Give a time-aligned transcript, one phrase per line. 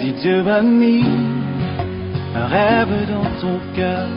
[0.00, 1.04] Si Dieu a mis
[2.34, 4.08] un rêve dans ton cœur,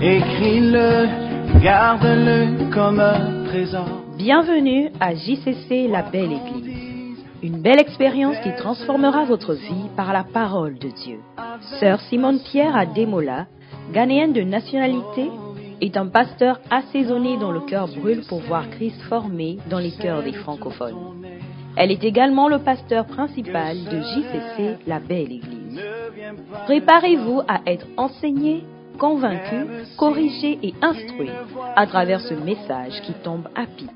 [0.00, 3.32] écris-le, garde-le comme un.
[4.16, 7.18] Bienvenue à JCC La Belle Église.
[7.42, 11.18] Une belle expérience qui transformera votre vie par la parole de Dieu.
[11.78, 13.46] Sœur Simone Pierre à Demola,
[13.92, 15.28] ghanéenne de nationalité,
[15.80, 20.22] est un pasteur assaisonné dont le cœur brûle pour voir Christ formé dans les cœurs
[20.22, 20.96] des francophones.
[21.76, 25.80] Elle est également le pasteur principal de JCC La Belle Église.
[26.66, 28.64] Préparez-vous à être enseigné,
[28.98, 31.30] convaincu, corrigé et instruit
[31.76, 33.90] à travers ce message qui tombe à pic.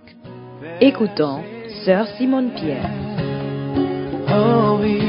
[0.80, 1.42] Écoutons
[1.84, 2.90] Sœur Simone Pierre.
[4.28, 5.00] Oh oui,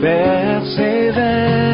[0.00, 1.71] persévère,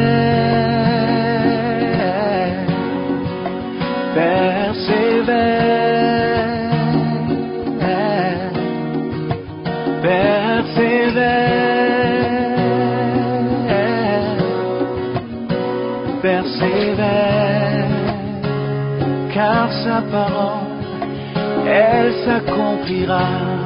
[22.29, 23.58] s'accomplira.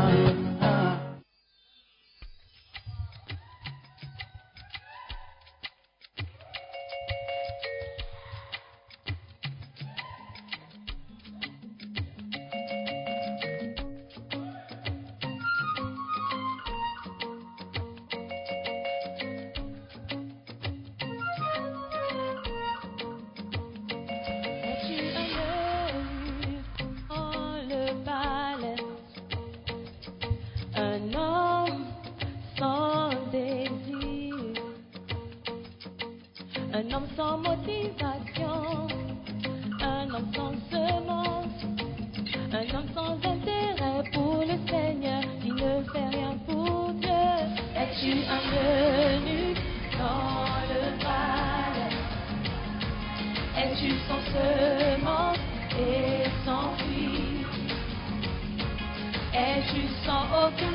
[59.33, 60.73] Es-tu sans aucun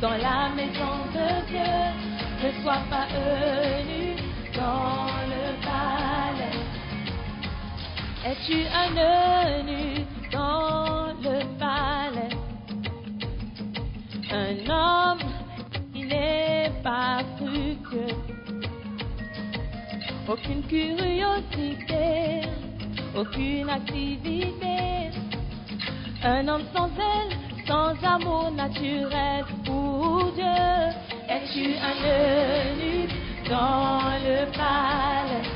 [0.00, 1.72] dans la maison de Dieu
[2.42, 6.58] Ne sois pas eunuque dans le palais.
[8.26, 12.34] Es-tu un eunuque dans le palais?
[14.32, 15.18] Un homme
[15.92, 18.16] qui n'est pas fructueux
[20.28, 22.42] aucune curiosité,
[23.16, 24.89] aucune activité.
[26.22, 30.44] Un homme sans zèle, sans amour naturel pour Dieu.
[31.30, 33.10] Es-tu un eunuque
[33.48, 35.48] dans le palais?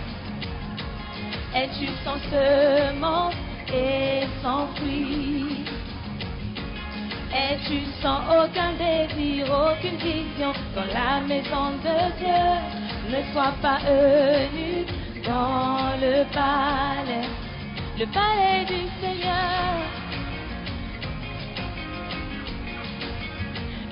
[1.54, 3.34] Es-tu sans semence
[3.68, 5.66] et sans fruit?
[7.30, 12.42] Es-tu sans aucun désir, aucune vision dans la maison de Dieu?
[13.10, 14.88] Ne sois pas eunuque
[15.26, 17.28] dans le palais,
[17.98, 20.03] le palais du Seigneur.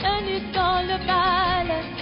[0.05, 2.02] Eunuque dans le palais.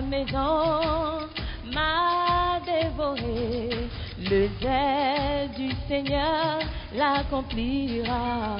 [0.00, 1.28] Maison
[1.72, 3.88] m'a dévoré.
[4.18, 6.60] Le zèle du Seigneur
[6.94, 8.56] l'accomplira.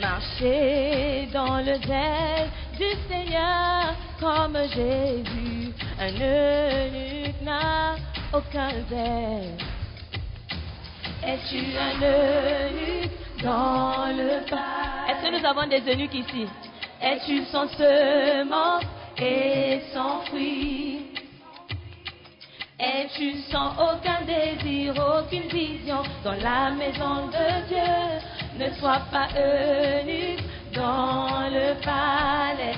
[0.00, 5.72] Marcher dans le zèle du Seigneur comme Jésus.
[5.98, 7.96] Un eunuque n'a
[8.32, 9.56] aucun zèle.
[11.26, 13.10] Es-tu un eunuque
[13.42, 16.46] dans le palais Est-ce que nous avons des eunuques ici?
[17.00, 18.84] Es-tu sans semence
[19.20, 21.06] et sans fruit
[22.78, 30.44] Es-tu sans aucun désir, aucune vision dans la maison de Dieu Ne sois pas eunuque
[30.72, 32.76] dans le palais,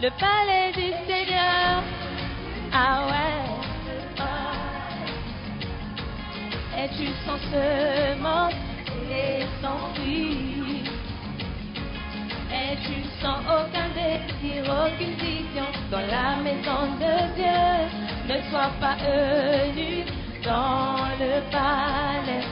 [0.00, 1.82] le palais du Seigneur.
[2.72, 3.42] Ah ouais.
[4.18, 4.52] Ah.
[6.78, 8.54] Es-tu sans semence
[9.10, 10.53] et sans fruit
[12.74, 17.62] Es-tu sans aucun désir, aucune vision dans la maison de Dieu.
[18.28, 20.12] Ne sois pas eunuque
[20.42, 22.44] dans le palais.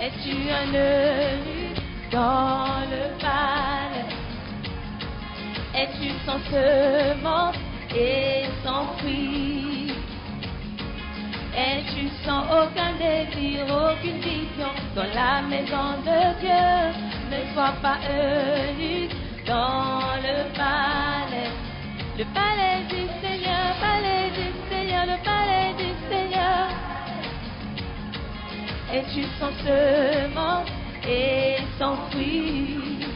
[0.00, 4.08] Es-tu un eunuque dans le palais?
[5.74, 7.56] Es-tu sans semence
[7.94, 9.53] et sans fruit?
[11.56, 16.66] Es-tu sans aucun désir, aucune vision dans la maison de Dieu.
[17.30, 19.14] Ne sois pas eunuque
[19.46, 21.52] dans le palais,
[22.18, 26.70] le palais du Seigneur, palais du Seigneur, le palais du Seigneur.
[28.92, 30.68] Es-tu sans semence
[31.06, 33.06] et sans fruit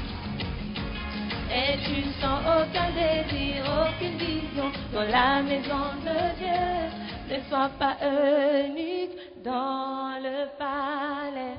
[1.51, 9.19] Es-tu sans aucun désir, aucune vision dans la maison de Dieu Ne sois pas eunuque
[9.45, 11.59] dans le palais,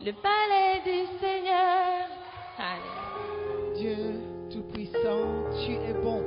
[0.00, 2.08] le palais du Seigneur.
[3.76, 3.96] Dieu
[4.50, 6.20] Tout-Puissant, tu es bon.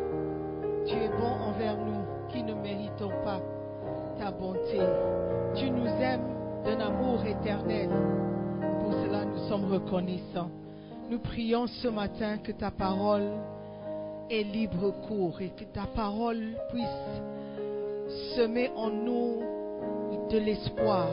[0.85, 3.41] Tu es bon envers nous qui ne méritons pas
[4.17, 4.79] ta bonté.
[5.55, 7.89] Tu nous aimes d'un amour éternel.
[8.83, 10.49] Pour cela, nous sommes reconnaissants.
[11.09, 13.33] Nous prions ce matin que ta parole
[14.29, 17.21] ait libre cours et que ta parole puisse
[18.35, 19.41] semer en nous
[20.29, 21.07] de l'espoir,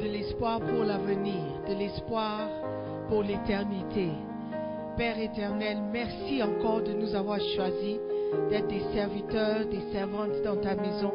[0.00, 2.48] de l'espoir pour l'avenir, de l'espoir
[3.08, 4.08] pour l'éternité.
[4.96, 7.98] Père éternel, merci encore de nous avoir choisis
[8.50, 11.12] d'être des serviteurs, des servantes dans ta maison.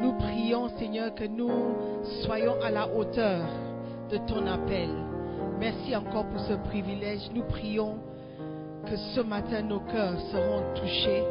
[0.00, 1.50] Nous prions, Seigneur, que nous
[2.24, 3.44] soyons à la hauteur
[4.10, 4.88] de ton appel.
[5.58, 7.30] Merci encore pour ce privilège.
[7.34, 7.96] Nous prions
[8.88, 11.24] que ce matin nos cœurs seront touchés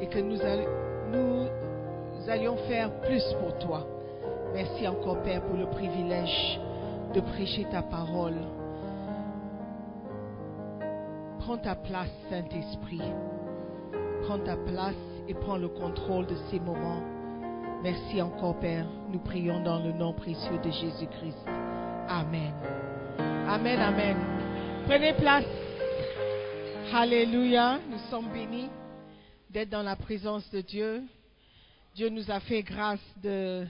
[0.00, 0.66] et que nous, all-
[2.26, 3.86] nous allions faire plus pour toi.
[4.52, 6.58] Merci encore, Père, pour le privilège
[7.14, 8.34] de prêcher ta parole.
[11.38, 13.02] Prends ta place, Saint-Esprit.
[14.24, 14.94] Prends ta place
[15.28, 17.00] et prends le contrôle de ces moments.
[17.84, 18.86] Merci encore, Père.
[19.12, 21.46] Nous prions dans le nom précieux de Jésus-Christ.
[22.08, 22.52] Amen.
[23.48, 24.16] Amen, amen.
[24.86, 25.44] Prenez place.
[26.92, 27.78] Alléluia.
[27.88, 28.68] Nous sommes bénis
[29.50, 31.04] d'être dans la présence de Dieu.
[31.96, 33.66] Dieu nous a fait grâce de,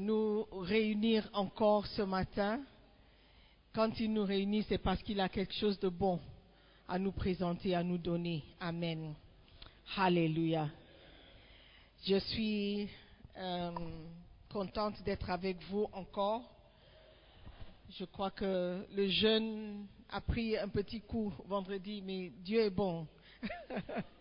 [0.00, 2.60] nous réunir encore ce matin.
[3.72, 6.18] Quand il nous réunit, c'est parce qu'il a quelque chose de bon
[6.88, 8.42] à nous présenter, à nous donner.
[8.58, 9.14] Amen.
[9.96, 10.68] Alléluia.
[12.04, 12.88] Je suis
[13.36, 13.70] euh,
[14.48, 16.42] contente d'être avec vous encore.
[17.90, 23.06] Je crois que le jeûne a pris un petit coup vendredi, mais Dieu est bon.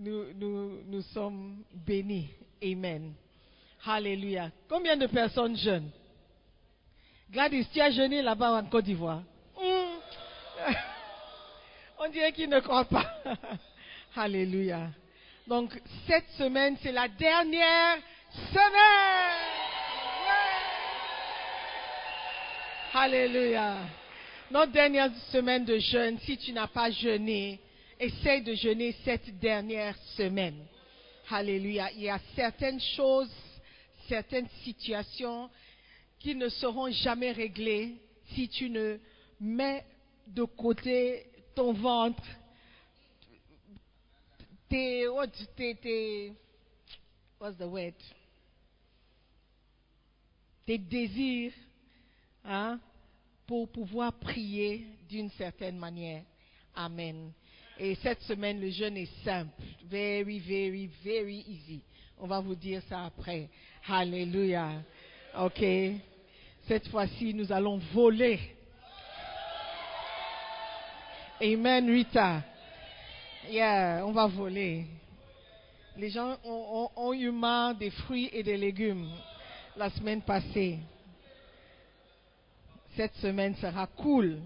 [0.00, 2.30] nous, nous, nous sommes bénis.
[2.62, 3.12] Amen.
[3.86, 4.50] Alléluia.
[4.68, 5.90] Combien de personnes jeûnent
[7.30, 9.22] Gladys, tu as jeûné là-bas en Côte d'Ivoire.
[9.56, 9.98] Hmm.
[12.00, 13.06] On dirait qu'ils ne croient pas.
[14.16, 14.88] Alléluia.
[15.46, 17.98] Donc, cette semaine, c'est la dernière
[18.52, 19.40] semaine.
[20.26, 20.60] Ouais.
[22.94, 23.76] Alléluia.
[24.50, 27.60] Notre dernière semaine de jeûne, si tu n'as pas jeûné,
[28.00, 30.66] essaye de jeûner cette dernière semaine.
[31.30, 31.92] Alléluia.
[31.92, 33.30] Il y a certaines choses,
[34.08, 35.50] certaines situations
[36.18, 37.96] qui ne seront jamais réglées
[38.34, 38.98] si tu ne
[39.38, 39.84] mets
[40.26, 42.22] de côté ton ventre,
[44.68, 45.06] tes,
[45.56, 46.32] tes, tes,
[47.40, 47.94] what's the word?
[50.66, 51.52] Tes désirs,
[52.44, 52.78] hein,
[53.46, 56.22] pour pouvoir prier d'une certaine manière.
[56.74, 57.32] Amen.
[57.82, 59.50] Et cette semaine, le jeûne est simple.
[59.86, 61.80] Very, very, very easy.
[62.18, 63.48] On va vous dire ça après.
[63.88, 64.82] Alléluia.
[65.38, 65.64] OK.
[66.68, 68.38] Cette fois-ci, nous allons voler.
[71.40, 72.42] Amen, Rita.
[73.48, 74.84] Yeah, on va voler.
[75.96, 79.08] Les gens ont, eu marre des fruits et des légumes
[79.74, 80.78] la semaine passée.
[82.94, 84.38] Cette semaine sera cool.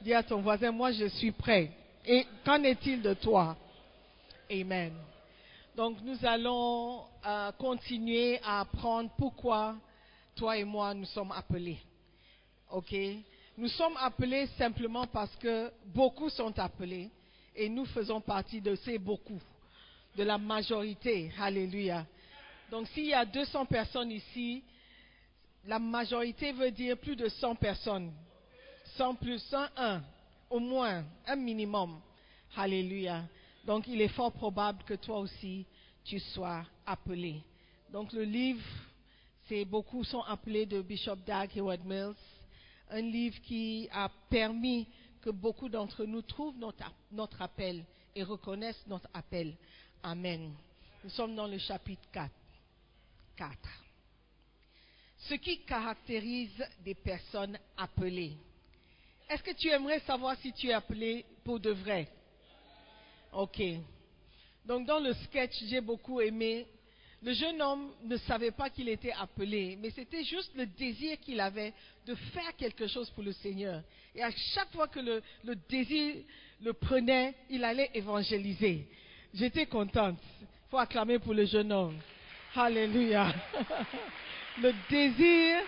[0.00, 1.70] Dis à ton voisin, moi je suis prêt.
[2.04, 3.56] Et qu'en est-il de toi?
[4.50, 4.92] Amen.
[5.76, 9.76] Donc nous allons euh, continuer à apprendre pourquoi
[10.34, 11.78] toi et moi nous sommes appelés.
[12.70, 12.94] OK?
[13.56, 17.10] Nous sommes appelés simplement parce que beaucoup sont appelés
[17.54, 19.40] et nous faisons partie de ces beaucoup,
[20.16, 21.30] de la majorité.
[21.40, 22.04] Alléluia.
[22.70, 24.62] Donc s'il y a 200 personnes ici,
[25.66, 28.12] la majorité veut dire plus de 100 personnes.
[28.96, 30.02] 100 plus 101,
[30.52, 32.00] au moins, un minimum.
[32.56, 33.24] Alléluia.
[33.64, 35.66] Donc il est fort probable que toi aussi,
[36.04, 37.42] tu sois appelé.
[37.90, 38.64] Donc le livre,
[39.48, 42.14] c'est beaucoup sont appelés de Bishop Dag Heward Mills,
[42.90, 44.86] un livre qui a permis
[45.22, 49.56] que beaucoup d'entre nous trouvent notre, notre appel et reconnaissent notre appel.
[50.02, 50.52] Amen.
[51.02, 52.30] Nous sommes dans le chapitre 4.
[53.36, 53.56] 4.
[55.16, 58.36] Ce qui caractérise des personnes appelées.
[59.28, 62.08] Est-ce que tu aimerais savoir si tu es appelé pour de vrai?
[63.32, 63.62] Ok.
[64.66, 66.66] Donc dans le sketch, j'ai beaucoup aimé.
[67.22, 71.40] Le jeune homme ne savait pas qu'il était appelé, mais c'était juste le désir qu'il
[71.40, 71.72] avait
[72.04, 73.80] de faire quelque chose pour le Seigneur.
[74.14, 76.16] Et à chaque fois que le, le désir
[76.60, 78.88] le prenait, il allait évangéliser.
[79.34, 80.18] J'étais contente.
[80.40, 81.98] Il faut acclamer pour le jeune homme.
[82.56, 83.32] Alléluia.
[84.60, 85.62] le désir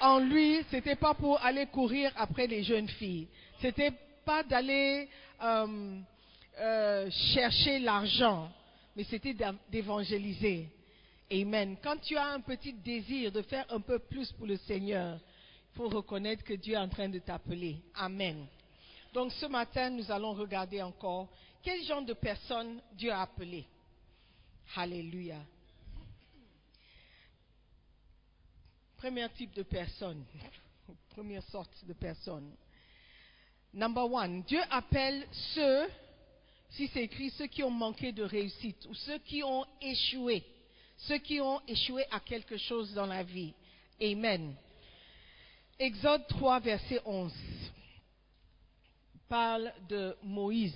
[0.00, 3.28] en lui, c'était pas pour aller courir après les jeunes filles.
[3.60, 3.92] C'était
[4.24, 5.08] pas d'aller
[5.42, 6.00] euh,
[6.58, 8.50] euh, chercher l'argent,
[8.94, 9.34] mais c'était
[9.70, 10.68] d'évangéliser.
[11.30, 11.76] Amen.
[11.82, 15.76] Quand tu as un petit désir de faire un peu plus pour le Seigneur, il
[15.76, 17.76] faut reconnaître que Dieu est en train de t'appeler.
[17.94, 18.46] Amen.
[19.12, 21.28] Donc ce matin, nous allons regarder encore
[21.62, 23.66] quel genre de personne Dieu a appelé.
[24.76, 25.38] Alléluia.
[29.06, 30.24] Premier type de personne,
[31.10, 32.50] première sorte de personne.
[33.72, 35.86] Number one, Dieu appelle ceux,
[36.70, 40.44] si c'est écrit, ceux qui ont manqué de réussite ou ceux qui ont échoué,
[40.96, 43.54] ceux qui ont échoué à quelque chose dans la vie.
[44.02, 44.56] Amen.
[45.78, 47.32] Exode 3, verset 11
[49.28, 50.74] parle de Moïse.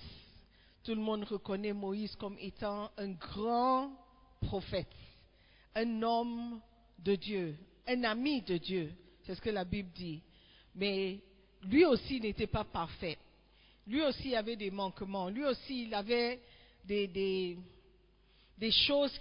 [0.84, 3.90] Tout le monde reconnaît Moïse comme étant un grand
[4.40, 4.94] prophète,
[5.74, 6.60] un homme
[7.00, 7.56] de Dieu,
[7.90, 8.92] un ami de Dieu.
[9.24, 10.22] C'est ce que la Bible dit.
[10.74, 11.18] Mais
[11.64, 13.18] lui aussi n'était pas parfait.
[13.86, 15.28] Lui aussi avait des manquements.
[15.28, 16.40] Lui aussi, il avait
[16.84, 17.56] des,
[18.86, 19.18] choses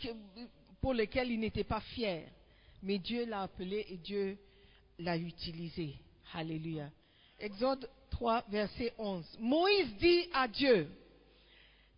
[0.81, 2.27] pour lesquelles il n'était pas fier.
[2.83, 4.37] Mais Dieu l'a appelé et Dieu
[4.99, 5.95] l'a utilisé.
[6.33, 6.89] Alléluia.
[7.39, 9.25] Exode 3, verset 11.
[9.39, 10.87] Moïse dit à Dieu,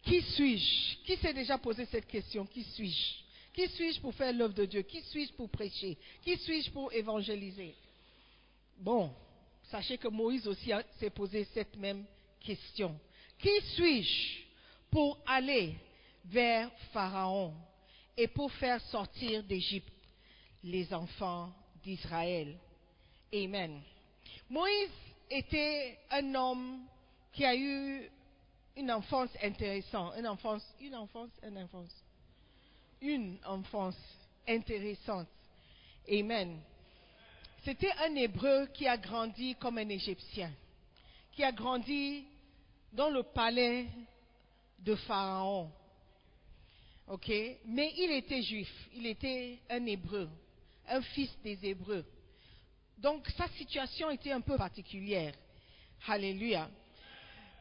[0.04, 1.04] qui suis-je?
[1.06, 2.46] Qui s'est déjà posé cette question?
[2.46, 3.21] Qui suis-je?
[3.54, 4.82] Qui suis-je pour faire l'œuvre de Dieu?
[4.84, 5.98] Qui suis-je pour prêcher?
[6.22, 7.76] Qui suis-je pour évangéliser?
[8.78, 9.14] Bon,
[9.70, 12.06] sachez que Moïse aussi s'est posé cette même
[12.40, 12.98] question.
[13.38, 14.44] Qui suis-je
[14.90, 15.76] pour aller
[16.26, 17.54] vers Pharaon
[18.16, 19.92] et pour faire sortir d'Égypte
[20.64, 21.52] les enfants
[21.84, 22.58] d'Israël?
[23.34, 23.82] Amen.
[24.50, 24.92] Moïse
[25.30, 26.86] était un homme
[27.34, 28.10] qui a eu
[28.76, 32.01] une enfance intéressante, une enfance, une enfance, une enfance,
[33.02, 33.98] une enfance
[34.48, 35.28] intéressante.
[36.10, 36.60] Amen.
[37.64, 40.52] C'était un Hébreu qui a grandi comme un Égyptien,
[41.32, 42.26] qui a grandi
[42.94, 43.88] dans le palais
[44.80, 45.70] de Pharaon.
[47.08, 47.30] Ok,
[47.66, 50.30] mais il était juif, il était un Hébreu,
[50.88, 52.06] un fils des Hébreux.
[52.98, 55.34] Donc sa situation était un peu particulière.
[56.08, 56.70] Alléluia.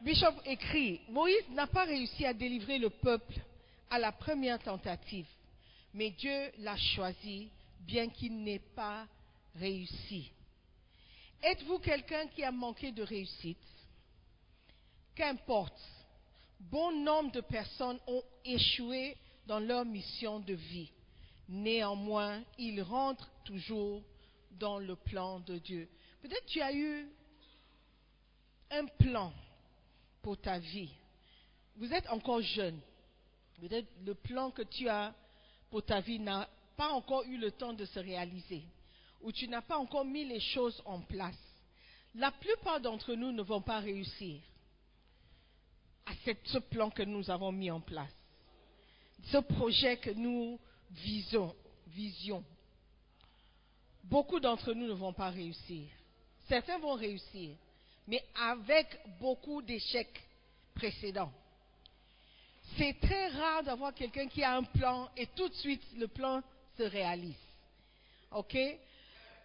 [0.01, 3.33] Bishop écrit, Moïse n'a pas réussi à délivrer le peuple
[3.91, 5.27] à la première tentative,
[5.93, 7.49] mais Dieu l'a choisi
[7.81, 9.05] bien qu'il n'ait pas
[9.55, 10.31] réussi.
[11.43, 13.57] Êtes-vous quelqu'un qui a manqué de réussite?
[15.13, 15.79] Qu'importe,
[16.59, 20.89] bon nombre de personnes ont échoué dans leur mission de vie.
[21.49, 24.01] Néanmoins, ils rentrent toujours
[24.51, 25.89] dans le plan de Dieu.
[26.21, 27.09] Peut-être tu as eu
[28.69, 29.33] un plan
[30.21, 30.93] pour ta vie.
[31.75, 32.79] Vous êtes encore jeune.
[33.61, 35.13] Peut-être le plan que tu as
[35.69, 38.63] pour ta vie n'a pas encore eu le temps de se réaliser.
[39.21, 41.37] Ou tu n'as pas encore mis les choses en place.
[42.15, 44.41] La plupart d'entre nous ne vont pas réussir
[46.07, 46.11] à
[46.45, 48.11] ce plan que nous avons mis en place.
[49.25, 51.55] Ce projet que nous visons,
[51.89, 52.43] visions.
[54.03, 55.87] Beaucoup d'entre nous ne vont pas réussir.
[56.47, 57.55] Certains vont réussir,
[58.07, 58.87] mais avec
[59.19, 60.27] beaucoup d'échecs
[60.73, 61.31] précédents.
[62.77, 66.41] C'est très rare d'avoir quelqu'un qui a un plan et tout de suite le plan
[66.77, 67.35] se réalise.
[68.31, 68.57] OK?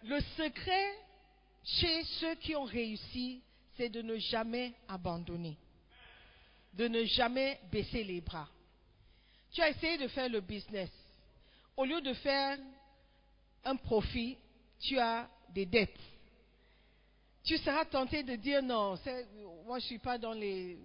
[0.03, 0.93] Le secret
[1.63, 3.41] chez ceux qui ont réussi,
[3.75, 5.57] c'est de ne jamais abandonner.
[6.73, 8.47] De ne jamais baisser les bras.
[9.51, 10.89] Tu as essayé de faire le business.
[11.75, 12.57] Au lieu de faire
[13.65, 14.37] un profit,
[14.79, 15.99] tu as des dettes.
[17.43, 18.97] Tu seras tenté de dire non,
[19.65, 20.77] moi je ne suis pas dans les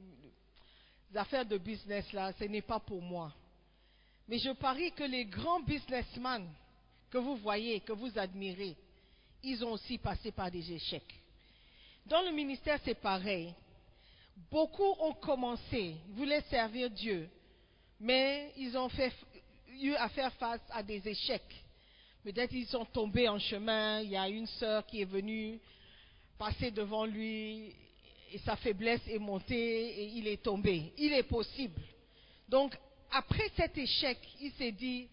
[1.16, 3.32] affaires de business là, ce n'est pas pour moi.
[4.28, 6.48] Mais je parie que les grands businessmen
[7.10, 8.76] que vous voyez, que vous admirez,
[9.42, 11.14] ils ont aussi passé par des échecs.
[12.06, 13.52] Dans le ministère, c'est pareil.
[14.50, 17.28] Beaucoup ont commencé, voulaient servir Dieu,
[18.00, 19.12] mais ils ont fait-
[19.80, 21.64] eu à faire face à des échecs.
[22.24, 25.58] Peut-être ils sont tombés en chemin, il y a une sœur qui est venue
[26.38, 27.74] passer devant lui
[28.32, 30.92] et sa faiblesse est montée et il est tombé.
[30.96, 31.80] Il est possible.
[32.48, 32.76] Donc,
[33.10, 35.08] après cet échec, il s'est dit,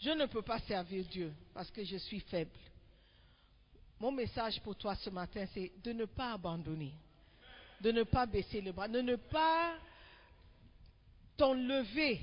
[0.00, 2.50] je ne peux pas servir Dieu parce que je suis faible.
[4.00, 6.92] Mon message pour toi ce matin, c'est de ne pas abandonner,
[7.80, 9.74] de ne pas baisser le bras, de ne pas
[11.36, 12.20] t'enlever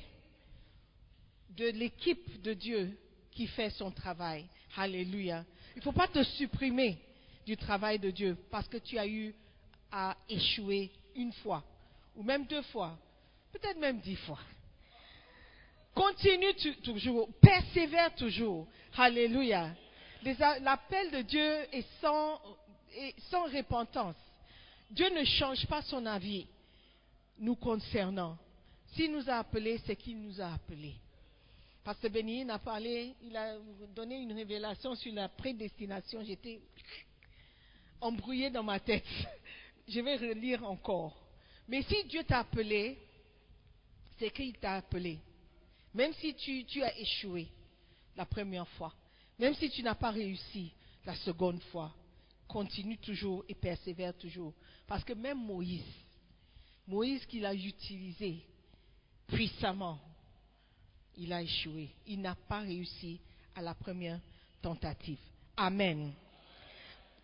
[1.50, 2.98] de l'équipe de Dieu
[3.32, 4.46] qui fait son travail.
[4.76, 5.46] Alléluia.
[5.76, 7.00] Il ne faut pas te supprimer
[7.46, 9.34] du travail de Dieu parce que tu as eu
[9.94, 11.64] à échouer une fois,
[12.16, 12.98] ou même deux fois,
[13.52, 14.40] peut-être même dix fois.
[15.94, 18.68] Continue toujours, persévère toujours.
[18.98, 19.70] Alléluia.
[20.62, 22.42] L'appel de Dieu est sans,
[22.96, 24.16] est repentance.
[24.90, 26.48] Dieu ne change pas son avis
[27.38, 28.38] nous concernant.
[28.94, 30.96] S'il nous a appelés, c'est qu'il nous a appelés.
[31.84, 33.58] Pasteur Bénin a parlé, il a
[33.94, 36.24] donné une révélation sur la prédestination.
[36.24, 36.62] J'étais
[38.02, 39.04] embrouillé dans ma tête.
[39.88, 41.16] Je vais relire encore.
[41.68, 42.98] Mais si Dieu t'a appelé,
[44.18, 45.20] c'est qu'il t'a appelé.
[45.94, 47.48] Même si tu, as échoué
[48.16, 48.94] la première fois,
[49.38, 50.72] même si tu n'as pas réussi
[51.06, 51.94] la seconde fois,
[52.48, 54.54] continue toujours et persévère toujours.
[54.88, 55.84] Parce que même Moïse,
[56.88, 58.44] Moïse qu'il a utilisé
[59.28, 60.00] puissamment,
[61.18, 61.90] il a échoué.
[62.08, 63.20] Il n'a pas réussi
[63.56, 64.20] à la première
[64.62, 65.20] tentative.
[65.56, 66.12] Amen.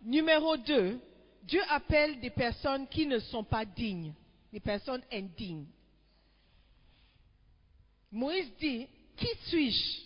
[0.02, 1.00] Numéro 2,
[1.42, 4.12] Dieu appelle des personnes qui ne sont pas dignes,
[4.52, 5.66] des personnes indignes.
[8.12, 10.00] Moïse dit, qui suis-je?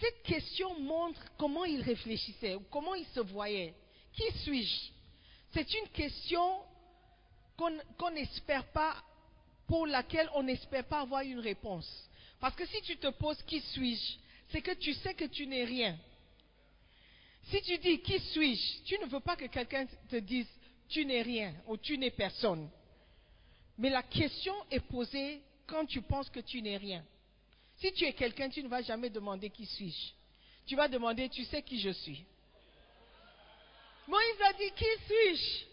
[0.00, 3.74] Cette question montre comment il réfléchissait, comment il se voyait.
[4.12, 4.92] Qui suis-je?
[5.52, 6.60] C'est une question
[7.56, 8.96] qu'on n'espère pas,
[9.66, 12.08] pour laquelle on n'espère pas avoir une réponse.
[12.40, 14.18] Parce que si tu te poses qui suis-je,
[14.50, 15.98] c'est que tu sais que tu n'es rien.
[17.50, 20.48] Si tu dis qui suis-je, tu ne veux pas que quelqu'un te dise
[20.88, 22.70] tu n'es rien ou tu n'es personne.
[23.78, 27.04] Mais la question est posée quand tu penses que tu n'es rien.
[27.76, 30.12] Si tu es quelqu'un, tu ne vas jamais demander qui suis-je.
[30.66, 32.24] Tu vas demander tu sais qui je suis.
[34.06, 35.64] Moïse a dit qui suis-je?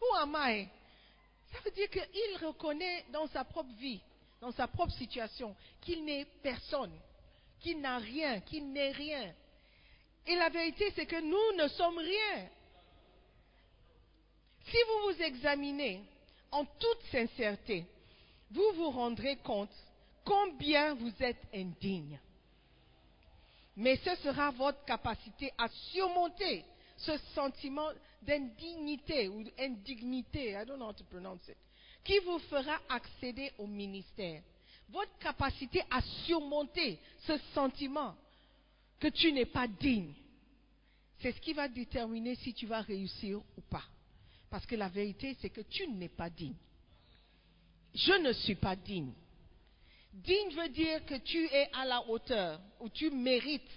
[0.00, 0.68] Où am I?
[1.52, 4.00] Ça veut dire qu'il reconnaît dans sa propre vie,
[4.40, 6.92] dans sa propre situation, qu'il n'est personne,
[7.60, 9.34] qu'il n'a rien, qu'il n'est rien.
[10.26, 12.48] Et la vérité, c'est que nous ne sommes rien.
[14.64, 16.02] Si vous vous examinez
[16.50, 17.86] en toute sincérité,
[18.50, 19.74] vous vous rendrez compte
[20.24, 22.20] combien vous êtes indigne.
[23.76, 26.64] Mais ce sera votre capacité à surmonter
[26.98, 27.88] ce sentiment
[28.22, 31.56] d'indignité ou d'indignité, I don't know how to pronounce it,
[32.04, 34.42] qui vous fera accéder au ministère.
[34.88, 38.14] Votre capacité à surmonter ce sentiment
[39.02, 40.14] que tu n'es pas digne.
[41.18, 43.82] C'est ce qui va déterminer si tu vas réussir ou pas.
[44.48, 46.54] Parce que la vérité, c'est que tu n'es pas digne.
[47.92, 49.12] Je ne suis pas digne.
[50.12, 53.72] Digne veut dire que tu es à la hauteur, ou tu mérites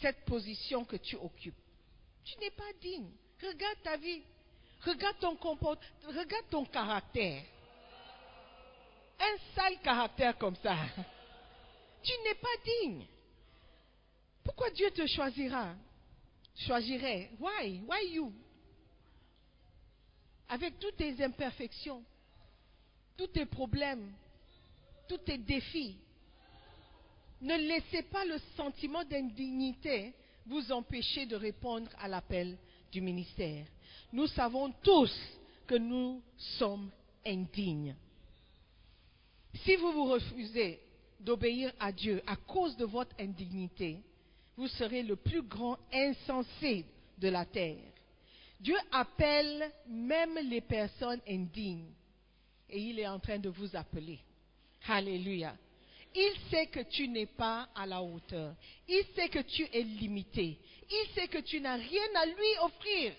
[0.00, 1.60] cette position que tu occupes.
[2.24, 3.10] Tu n'es pas digne.
[3.42, 4.22] Regarde ta vie.
[4.86, 5.90] Regarde ton comportement.
[6.06, 7.44] Regarde ton caractère.
[9.20, 10.76] Un sale caractère comme ça.
[12.02, 13.06] Tu n'es pas digne.
[14.44, 15.74] Pourquoi Dieu te choisira?
[16.66, 17.82] Choisirait Why?
[17.86, 18.32] Why you?
[20.48, 22.04] Avec toutes tes imperfections,
[23.16, 24.12] tous tes problèmes,
[25.08, 25.96] tous tes défis.
[27.40, 30.14] Ne laissez pas le sentiment d'indignité
[30.46, 32.56] vous empêcher de répondre à l'appel
[32.90, 33.66] du ministère.
[34.12, 35.12] Nous savons tous
[35.66, 36.90] que nous sommes
[37.24, 37.96] indignes.
[39.64, 40.80] Si vous vous refusez
[41.20, 44.00] d'obéir à Dieu à cause de votre indignité,
[44.56, 46.84] vous serez le plus grand insensé
[47.18, 47.92] de la terre.
[48.60, 51.92] Dieu appelle même les personnes indignes
[52.68, 54.20] et il est en train de vous appeler.
[54.88, 55.56] Alléluia.
[56.14, 58.54] Il sait que tu n'es pas à la hauteur.
[58.86, 60.58] Il sait que tu es limité.
[60.90, 63.14] Il sait que tu n'as rien à lui offrir.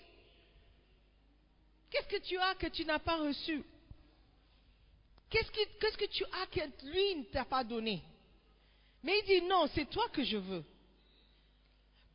[1.90, 3.62] Qu'est-ce que tu as que tu n'as pas reçu?
[5.30, 8.02] Qu'est-ce que, tu as que lui ne t'a pas donné?
[9.02, 10.64] Mais il dit non, c'est toi que je veux.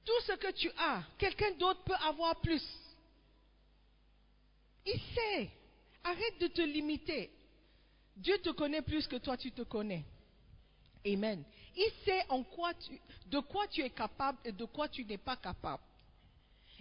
[0.06, 2.64] Tout ce que tu as, quelqu'un d'autre peut avoir plus.
[4.86, 5.50] Il sait.
[6.04, 7.30] Arrête de te limiter.
[8.16, 10.04] Dieu te connaît plus que toi tu te connais.
[11.06, 11.44] Amen.
[11.76, 15.18] Il sait en quoi tu, de quoi tu es capable et de quoi tu n'es
[15.18, 15.84] pas capable.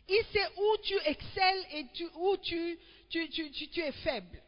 [0.08, 2.78] Il sait où tu excelles et où tu,
[3.10, 4.42] es faible.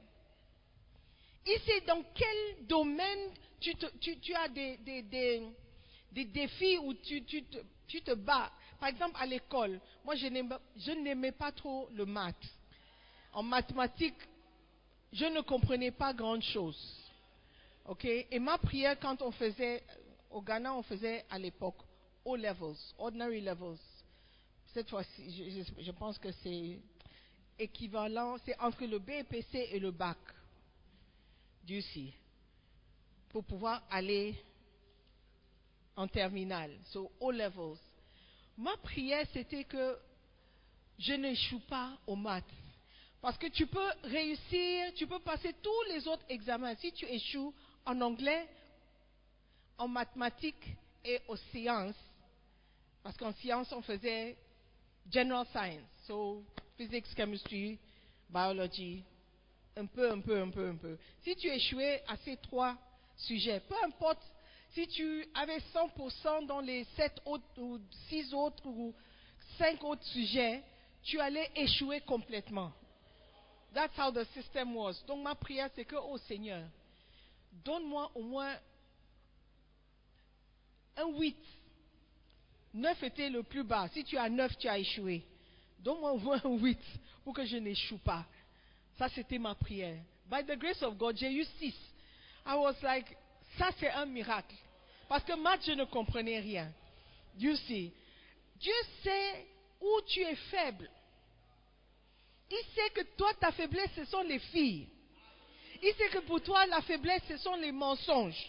[1.46, 3.30] Il sait dans quel domaine
[3.60, 3.74] tu,
[4.34, 8.50] as des, des- défis où tu te bats.
[8.80, 10.26] Par exemple, à l'école, moi je
[10.94, 12.34] n'aimais, pas trop le maths.
[13.34, 14.14] En mathématiques,
[15.12, 16.96] je ne comprenais pas grand-chose.
[17.84, 18.06] Ok?
[18.06, 19.84] Et ma prière, quand on faisait,
[20.30, 21.76] au Ghana, on faisait à l'époque
[22.24, 23.78] O levels, ordinary levels.
[24.72, 26.78] Cette fois-ci, je, pense que c'est
[27.58, 30.18] équivalent, c'est entre le BPC et le bac.
[31.68, 32.12] Sait.
[33.28, 34.34] pour pouvoir aller
[35.94, 37.78] en terminale, so O levels.
[38.60, 39.98] Ma prière, c'était que
[40.98, 42.44] je n'échoue pas aux maths.
[43.22, 46.74] Parce que tu peux réussir, tu peux passer tous les autres examens.
[46.76, 47.54] Si tu échoues
[47.86, 48.46] en anglais,
[49.78, 51.96] en mathématiques et aux sciences,
[53.02, 54.36] parce qu'en sciences, on faisait
[55.10, 56.44] general science, so
[56.76, 57.78] physics, chemistry,
[58.28, 59.02] biology,
[59.74, 60.98] un peu, un peu, un peu, un peu.
[61.22, 62.76] Si tu échouais à ces trois
[63.16, 64.22] sujets, peu importe
[64.72, 67.78] si tu avais 100% dans les 7 autres ou
[68.08, 68.94] 6 autres ou
[69.58, 70.62] 5 autres sujets,
[71.02, 72.72] tu allais échouer complètement.
[73.74, 75.02] That's how the system was.
[75.06, 76.62] Donc ma prière, c'est que, oh Seigneur,
[77.64, 78.56] donne-moi au moins
[80.96, 81.36] un 8.
[82.74, 83.88] 9 était le plus bas.
[83.92, 85.24] Si tu as 9, tu as échoué.
[85.80, 86.78] Donne-moi au moins un 8
[87.24, 88.24] pour que je n'échoue pas.
[88.98, 89.98] Ça, c'était ma prière.
[90.26, 91.74] By the grace of God, j'ai eu 6.
[92.46, 93.16] I was like,
[93.60, 94.54] ça c'est un miracle.
[95.08, 96.72] Parce que maths, je ne comprenais rien.
[97.38, 97.92] You see.
[98.56, 99.46] Dieu sait
[99.80, 100.88] où tu es faible.
[102.50, 104.88] Il sait que toi, ta faiblesse, ce sont les filles.
[105.82, 108.44] Il sait que pour toi, la faiblesse, ce sont les mensonges.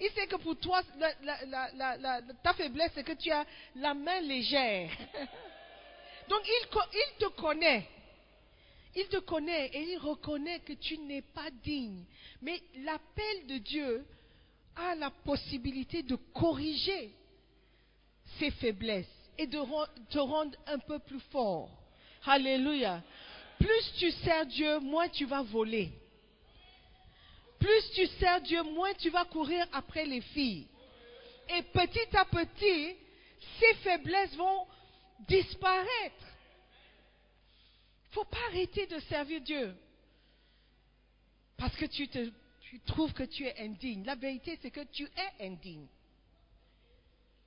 [0.00, 3.30] Il sait que pour toi, la- la- la- la- la- ta faiblesse, c'est que tu
[3.30, 3.44] as
[3.76, 4.90] la main légère.
[6.28, 7.86] Donc, il te connaît.
[8.96, 12.04] Il te connaît et il reconnaît que tu n'es pas digne.
[12.42, 14.06] Mais l'appel de Dieu
[14.76, 17.12] a la possibilité de corriger
[18.38, 19.06] ses faiblesses
[19.38, 19.58] et de
[20.10, 21.70] te rendre un peu plus fort.
[22.24, 23.02] Alléluia.
[23.58, 25.92] Plus tu sers Dieu, moins tu vas voler.
[27.58, 30.66] Plus tu sers Dieu, moins tu vas courir après les filles.
[31.56, 32.96] Et petit à petit,
[33.58, 34.66] ces faiblesses vont
[35.28, 36.26] disparaître.
[38.04, 39.74] Il ne faut pas arrêter de servir Dieu.
[41.56, 42.30] Parce que tu, te,
[42.74, 44.02] tu trouves que tu es indigne.
[44.04, 45.86] La vérité, c'est que tu es indigne.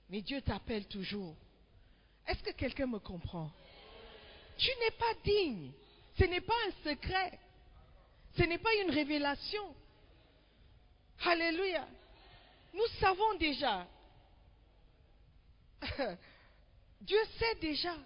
[0.10, 1.36] Mais Dieu t'appelle toujours.
[2.26, 3.52] Est-ce que quelqu'un me comprend?
[4.58, 5.74] Tu n'es pas digne.
[6.18, 7.38] Ce n'est pas un secret.
[8.38, 9.76] Ce n'est pas une révélation.
[11.26, 11.86] Alléluia.
[12.74, 13.86] Nous savons déjà.
[17.02, 17.98] Dieu sait déjà.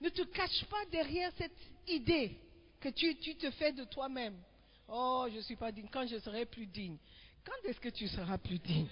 [0.00, 2.36] Ne te cache pas derrière cette idée
[2.80, 4.36] que tu, tu te fais de toi-même.
[4.92, 5.88] Oh, je ne suis pas digne.
[5.90, 6.96] Quand je serai plus digne.
[7.44, 8.88] Quand est-ce que tu seras plus digne?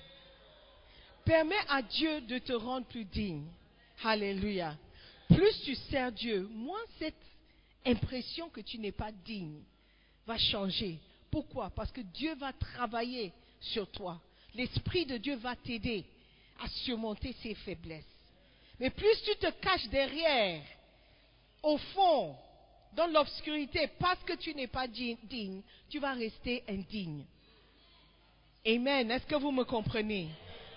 [1.25, 3.45] Permets à Dieu de te rendre plus digne.
[4.05, 4.77] Alléluia.
[5.29, 7.15] Plus tu sers Dieu, moins cette
[7.85, 9.61] impression que tu n'es pas digne
[10.27, 10.99] va changer.
[11.31, 11.71] Pourquoi?
[11.71, 14.21] Parce que Dieu va travailler sur toi.
[14.55, 16.05] L'Esprit de Dieu va t'aider
[16.61, 18.05] à surmonter ses faiblesses.
[18.81, 20.63] Mais plus tu te caches derrière,
[21.63, 22.37] au fond,
[22.95, 27.25] dans l'obscurité, parce que tu n'es pas di- digne, tu vas rester indigne.
[28.67, 29.11] Amen.
[29.11, 30.29] Est-ce que vous me comprenez?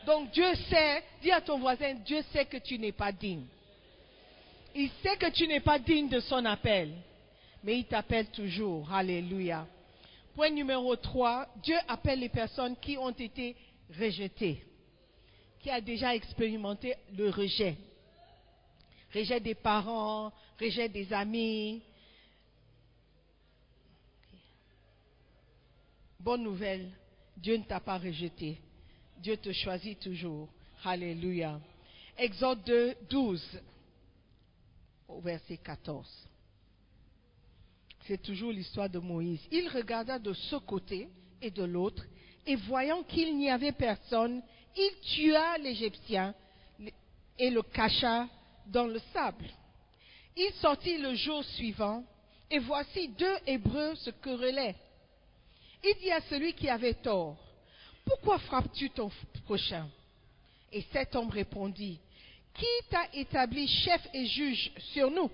[0.05, 3.45] Donc Dieu sait, dis à ton voisin, Dieu sait que tu n'es pas digne.
[4.73, 6.91] Il sait que tu n'es pas digne de son appel,
[7.63, 8.91] mais il t'appelle toujours.
[8.91, 9.67] Alléluia.
[10.35, 13.55] Point numéro 3, Dieu appelle les personnes qui ont été
[13.99, 14.63] rejetées,
[15.61, 17.75] qui a déjà expérimenté le rejet.
[19.13, 21.81] Rejet des parents, rejet des amis.
[26.23, 26.87] Bonne nouvelle,
[27.35, 28.59] Dieu ne t'a pas rejeté.
[29.17, 30.49] Dieu te choisit toujours.
[30.83, 31.59] Alléluia.
[32.15, 33.61] Exode 2, 12,
[35.07, 36.07] au verset 14.
[38.05, 39.41] C'est toujours l'histoire de Moïse.
[39.51, 41.09] Il regarda de ce côté
[41.41, 42.03] et de l'autre,
[42.45, 44.43] et voyant qu'il n'y avait personne,
[44.77, 46.35] il tua l'Égyptien
[47.39, 48.27] et le cacha
[48.67, 49.45] dans le sable.
[50.37, 52.03] Il sortit le jour suivant,
[52.51, 54.75] et voici deux Hébreux se querellaient.
[55.83, 57.37] Il dit à celui qui avait tort,
[58.05, 59.11] Pourquoi frappes-tu ton
[59.45, 59.87] prochain?
[60.71, 61.99] Et cet homme répondit,
[62.53, 65.29] Qui t'a établi chef et juge sur nous?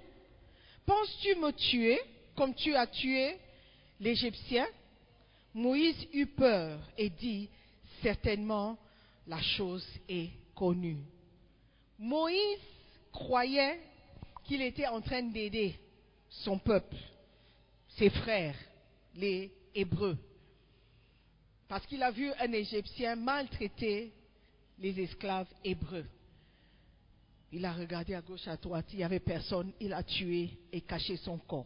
[0.85, 1.99] Penses-tu me tuer
[2.35, 3.37] comme tu as tué
[3.99, 4.67] l'Égyptien?
[5.53, 7.49] Moïse eut peur et dit,
[8.01, 8.77] Certainement
[9.27, 11.03] la chose est connue.
[11.99, 12.59] Moïse
[13.11, 13.79] croyait
[14.45, 15.75] qu'il était en train d'aider
[16.29, 16.95] son peuple,
[17.97, 18.55] ses frères,
[19.15, 20.17] les Hébreux.
[21.67, 24.13] Parce qu'il a vu un Égyptien maltraiter
[24.79, 26.05] les esclaves hébreux.
[27.51, 30.81] Il a regardé à gauche, à droite, il n'y avait personne, il a tué et
[30.81, 31.65] caché son corps.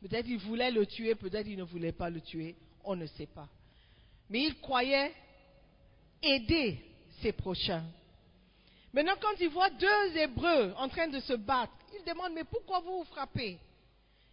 [0.00, 3.26] Peut-être il voulait le tuer, peut-être il ne voulait pas le tuer, on ne sait
[3.26, 3.48] pas.
[4.30, 5.12] Mais il croyait
[6.22, 6.78] aider
[7.20, 7.84] ses prochains.
[8.92, 12.80] Maintenant, quand il voit deux Hébreux en train de se battre, il demande, mais pourquoi
[12.80, 13.58] vous vous frappez?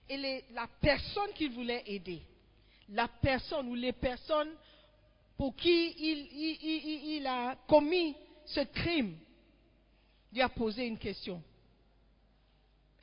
[0.09, 2.21] Et la personne qu'il voulait aider,
[2.89, 4.51] la personne ou les personnes
[5.37, 9.17] pour qui il, a commis ce crime,
[10.31, 11.41] lui a posé une question.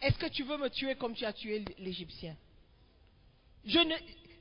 [0.01, 2.37] Est-ce que tu veux me tuer comme tu as tué l'Égyptien?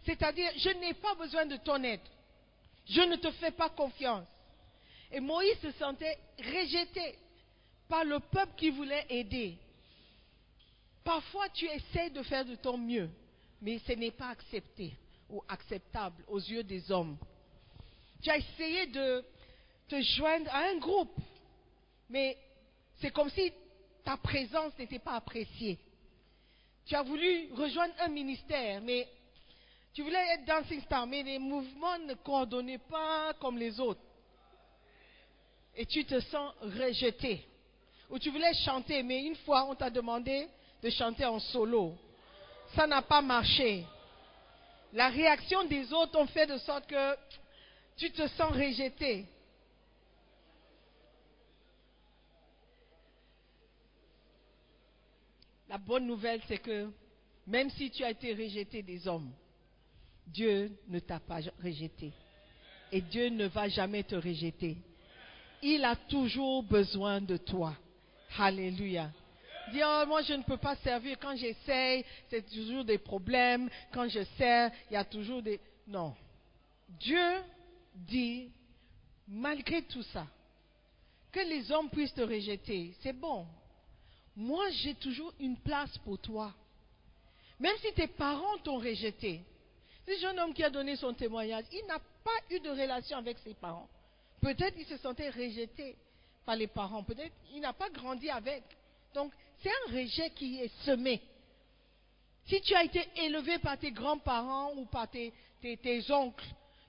[0.03, 2.01] C'est-à-dire, je n'ai pas besoin de ton aide.
[2.87, 4.27] Je ne te fais pas confiance.
[5.11, 7.15] Et Moïse se sentait rejeté
[7.87, 9.57] par le peuple qui voulait aider.
[11.03, 13.09] Parfois, tu essaies de faire de ton mieux,
[13.61, 14.93] mais ce n'est pas accepté
[15.29, 17.17] ou acceptable aux yeux des hommes.
[18.21, 19.23] Tu as essayé de
[19.87, 21.15] te joindre à un groupe,
[22.09, 22.37] mais
[22.99, 23.51] c'est comme si
[24.03, 25.79] ta présence n'était pas appréciée.
[26.85, 29.07] Tu as voulu rejoindre un ministère, mais
[29.93, 34.01] tu voulais être dancing star, mais les mouvements ne coordonnaient pas comme les autres.
[35.75, 37.45] Et tu te sens rejeté.
[38.09, 40.47] Ou tu voulais chanter, mais une fois on t'a demandé
[40.81, 41.95] de chanter en solo.
[42.75, 43.85] Ça n'a pas marché.
[44.93, 47.15] La réaction des autres ont fait de sorte que
[48.01, 49.27] tu te sens rejeté.
[55.69, 56.89] La bonne nouvelle, c'est que
[57.45, 59.31] même si tu as été rejeté des hommes,
[60.25, 62.11] Dieu ne t'a pas rejeté.
[62.91, 64.77] Et Dieu ne va jamais te rejeter.
[65.61, 67.75] Il a toujours besoin de toi.
[68.39, 69.11] Alléluia.
[69.71, 71.19] Dis, oh, moi je ne peux pas servir.
[71.19, 73.69] Quand j'essaye, c'est toujours des problèmes.
[73.91, 75.59] Quand je sers, il y a toujours des...
[75.87, 76.15] Non.
[76.99, 77.43] Dieu
[77.93, 78.51] dit,
[79.27, 80.25] malgré tout ça,
[81.31, 83.45] que les hommes puissent te rejeter, c'est bon.
[84.35, 86.53] Moi, j'ai toujours une place pour toi.
[87.59, 89.41] Même si tes parents t'ont rejeté.
[90.07, 93.37] Ce jeune homme qui a donné son témoignage, il n'a pas eu de relation avec
[93.39, 93.87] ses parents.
[94.41, 95.95] Peut-être il se sentait rejeté
[96.45, 97.03] par les parents.
[97.03, 98.63] Peut-être il n'a pas grandi avec.
[99.13, 101.21] Donc, c'est un rejet qui est semé.
[102.47, 106.43] Si tu as été élevé par tes grands-parents ou par tes, tes- tes oncles,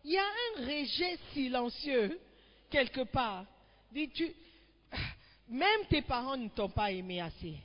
[0.04, 2.20] il y a un rejet silencieux
[2.70, 3.44] quelque part.
[3.92, 4.34] Dis-tu,
[5.48, 7.56] même tes parents ne t'ont pas aimé assez.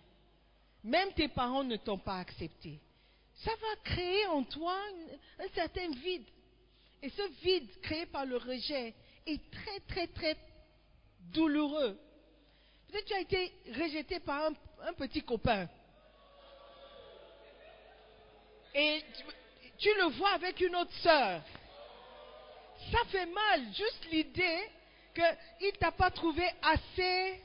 [0.84, 2.80] Même tes parents ne t'ont pas accepté.
[3.36, 4.76] Ça va créer en toi
[5.40, 6.26] un, certain vide.
[7.02, 8.94] Et ce vide créé par le rejet
[9.26, 10.38] est très, très, très
[11.32, 11.98] douloureux.
[12.88, 15.68] Peut-être tu as été rejeté par un, petit copain.
[18.74, 19.04] Et
[19.78, 21.42] tu le vois avec une autre sœur.
[22.92, 24.70] Ça fait mal, juste l'idée
[25.14, 27.42] qu'il ne t'a pas trouvé assez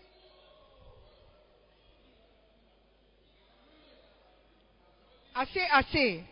[5.34, 6.24] assez, assez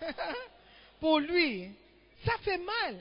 [1.00, 1.70] pour lui.
[2.24, 2.96] Ça fait mal.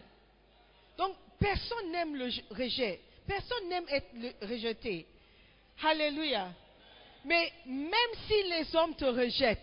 [0.98, 3.02] Donc, personne n'aime le rejet.
[3.28, 5.08] Personne n'aime être rejeté.
[5.84, 6.50] Alléluia.
[7.24, 9.60] Mais même si les hommes te rejettent,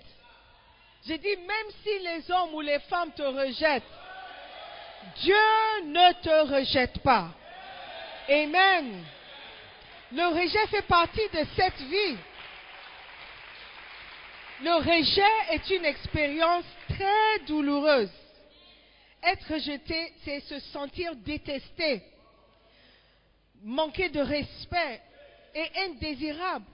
[1.07, 3.83] j'ai dit même si les hommes ou les femmes te rejettent,
[5.17, 5.35] Dieu
[5.85, 7.31] ne te rejette pas.
[8.29, 9.05] Amen.
[10.12, 12.17] Le rejet fait partie de cette vie.
[14.62, 18.12] Le rejet est une expérience très douloureuse.
[19.23, 22.03] Être rejeté, c'est se sentir détesté,
[23.62, 25.01] manquer de respect
[25.55, 26.67] et indésirable.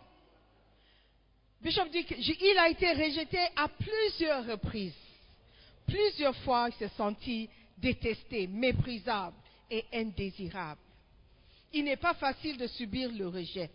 [1.61, 4.95] Bishop dit qu'il a été rejeté à plusieurs reprises.
[5.87, 7.49] Plusieurs fois, il s'est senti
[7.81, 9.37] détesté, méprisable
[9.71, 10.81] et indésirable.
[11.73, 13.71] Il n'est pas facile de subir le rejet.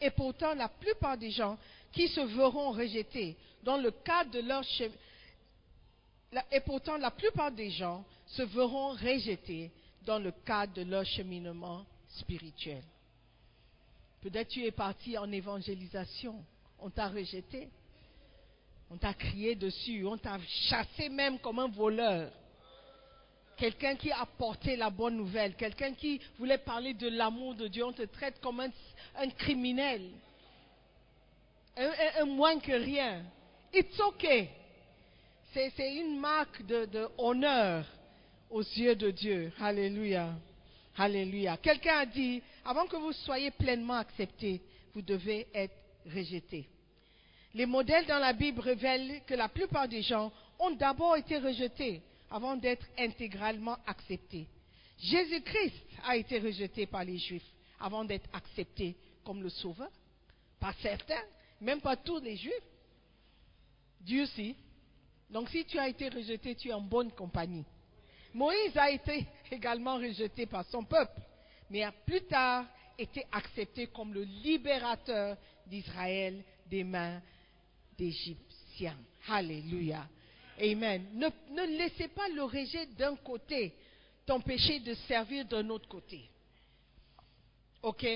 [0.00, 1.58] Et pourtant, la plupart des gens
[1.92, 4.90] qui se verront rejetés dans le cadre de leur che-
[6.32, 6.62] la- et
[7.00, 9.70] la plupart des gens se verront rejetés
[10.04, 12.82] dans le cadre de leur cheminement spirituel.
[14.20, 16.44] Peut-être tu es parti en évangélisation,
[16.78, 17.68] on t'a rejeté,
[18.90, 20.38] on t'a crié dessus, on t'a
[20.68, 22.30] chassé même comme un voleur.
[23.58, 27.84] Quelqu'un qui a porté la bonne nouvelle, quelqu'un qui voulait parler de l'amour de Dieu,
[27.84, 30.08] on te traite comme un, criminel,
[31.76, 33.24] un, moins que rien.
[33.74, 34.48] It's okay.
[35.52, 37.84] C'est c'est une marque de, de honneur
[38.48, 39.52] aux yeux de Dieu.
[39.60, 40.34] Alléluia.
[40.96, 41.56] Alléluia.
[41.56, 44.60] Quelqu'un a dit, avant que vous soyez pleinement accepté,
[44.94, 45.74] vous devez être
[46.06, 46.68] rejeté.
[47.54, 52.02] Les modèles dans la Bible révèlent que la plupart des gens ont d'abord été rejetés
[52.30, 54.46] avant d'être intégralement acceptés.
[54.98, 57.46] Jésus-Christ a été rejeté par les Juifs
[57.80, 59.90] avant d'être accepté comme le Sauveur.
[60.58, 61.22] Pas certains,
[61.60, 62.52] même pas tous les Juifs.
[64.00, 64.56] Dieu si.
[65.30, 67.64] Donc si tu as été rejeté, tu es en bonne compagnie.
[68.34, 71.20] Moïse a été également rejeté par son peuple,
[71.70, 75.36] mais a plus tard été accepté comme le libérateur
[75.66, 77.20] d'Israël des mains
[77.96, 78.98] d'Égyptiens.
[79.28, 80.08] Alléluia.
[80.60, 81.06] Amen.
[81.14, 83.72] Ne, ne laissez pas le rejet d'un côté
[84.26, 86.20] t'empêcher de servir d'un autre côté.
[87.82, 88.06] OK?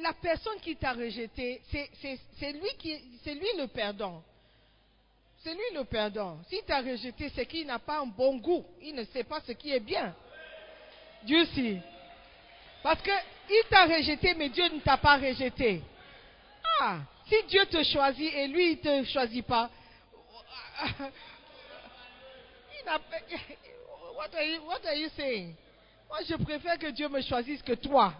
[0.00, 4.22] La personne qui t'a rejeté, c'est- lui, qui- lui le perdant.
[5.42, 6.38] C'est lui le perdant.
[6.48, 8.64] S'il t'a rejeté, c'est qu'il n'a pas un bon goût.
[8.82, 10.14] Il ne sait pas ce qui est bien.
[11.22, 11.78] Dieu si.
[12.82, 15.82] Parce qu'il t'a rejeté, mais Dieu ne t'a pas rejeté.
[16.80, 19.70] Ah, si Dieu te choisit et lui, il ne te choisit pas.
[24.16, 24.94] What are, you, what are?
[26.10, 28.12] Moi, je préfère que Dieu me choisisse que toi.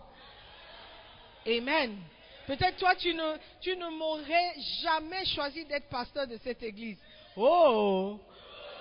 [1.47, 1.99] Amen.
[2.47, 6.99] Peut-être toi, tu ne, tu ne m'aurais jamais choisi d'être pasteur de cette église.
[7.37, 8.19] Oh!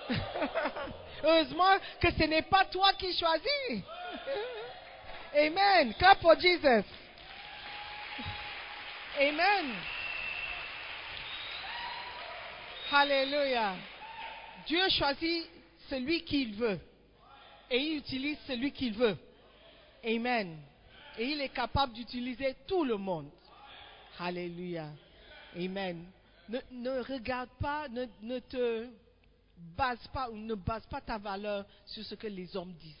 [1.22, 3.82] Heureusement que ce n'est pas toi qui choisis.
[5.34, 5.94] Amen.
[5.94, 6.84] Clap for Jesus.
[9.18, 9.74] Amen.
[12.92, 13.74] Alléluia.
[14.66, 15.59] Dieu choisit
[15.90, 16.80] celui qu'il veut.
[17.70, 19.16] Et il utilise celui qu'il veut.
[20.04, 20.56] Amen.
[21.18, 23.28] Et il est capable d'utiliser tout le monde.
[24.18, 24.88] Alléluia.
[25.56, 26.04] Amen.
[26.48, 28.88] Ne, regarde pas, ne, te
[29.76, 32.94] base pas ou ne base pas ta valeur sur ce que les hommes disent.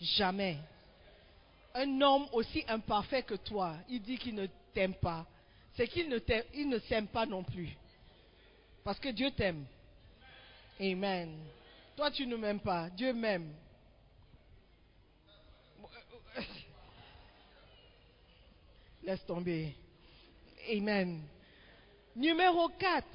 [0.00, 0.56] Jamais.
[1.74, 5.26] Un homme aussi imparfait que toi, il dit qu'il ne t'aime pas.
[5.76, 6.18] C'est qu'il ne
[6.64, 7.76] ne s'aime pas non plus.
[8.84, 9.64] Parce que Dieu t'aime.
[10.80, 11.36] Amen.
[11.96, 12.90] Toi, tu ne m'aimes pas.
[12.90, 13.54] Dieu m'aime.
[19.02, 19.76] Laisse tomber.
[20.70, 21.22] Amen.
[22.16, 23.06] Numéro 4.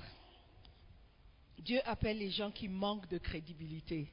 [1.59, 4.11] Dieu appelle les gens qui manquent de crédibilité.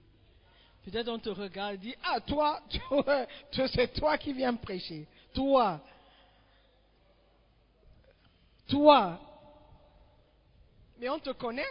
[0.85, 2.61] Peut-être on te regarde et dit, ah toi,
[3.53, 5.07] c'est toi qui viens me prêcher.
[5.33, 5.81] Toi.
[8.69, 9.21] Toi.
[10.99, 11.65] Mais on te connaît.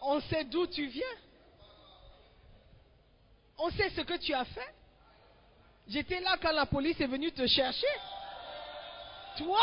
[0.00, 1.16] On sait d'où tu viens.
[3.64, 4.74] On sait ce que tu as fait.
[5.86, 7.86] J'étais là quand la police est venue te chercher.
[9.38, 9.62] Toi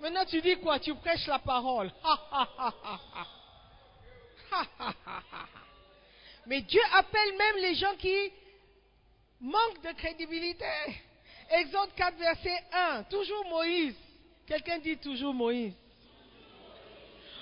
[0.00, 0.78] Maintenant tu dis quoi?
[0.78, 1.90] Tu prêches la parole.
[6.46, 8.30] Mais Dieu appelle même les gens qui
[9.40, 10.66] manquent de crédibilité.
[11.52, 13.04] Exode 4, verset 1.
[13.04, 13.96] Toujours Moïse.
[14.46, 15.72] Quelqu'un dit toujours Moïse.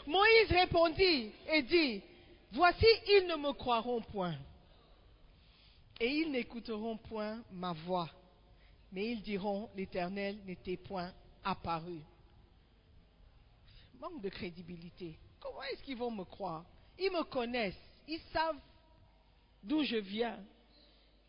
[0.07, 2.01] Moïse répondit et dit,
[2.53, 4.37] Voici, ils ne me croiront point.
[6.03, 8.11] Et ils n'écouteront point ma voix.
[8.91, 11.13] Mais ils diront, l'Éternel n'était point
[11.45, 12.01] apparu.
[14.01, 15.17] Manque de crédibilité.
[15.39, 16.65] Comment est-ce qu'ils vont me croire?
[16.99, 17.79] Ils me connaissent.
[18.09, 18.59] Ils savent
[19.63, 20.41] d'où je viens.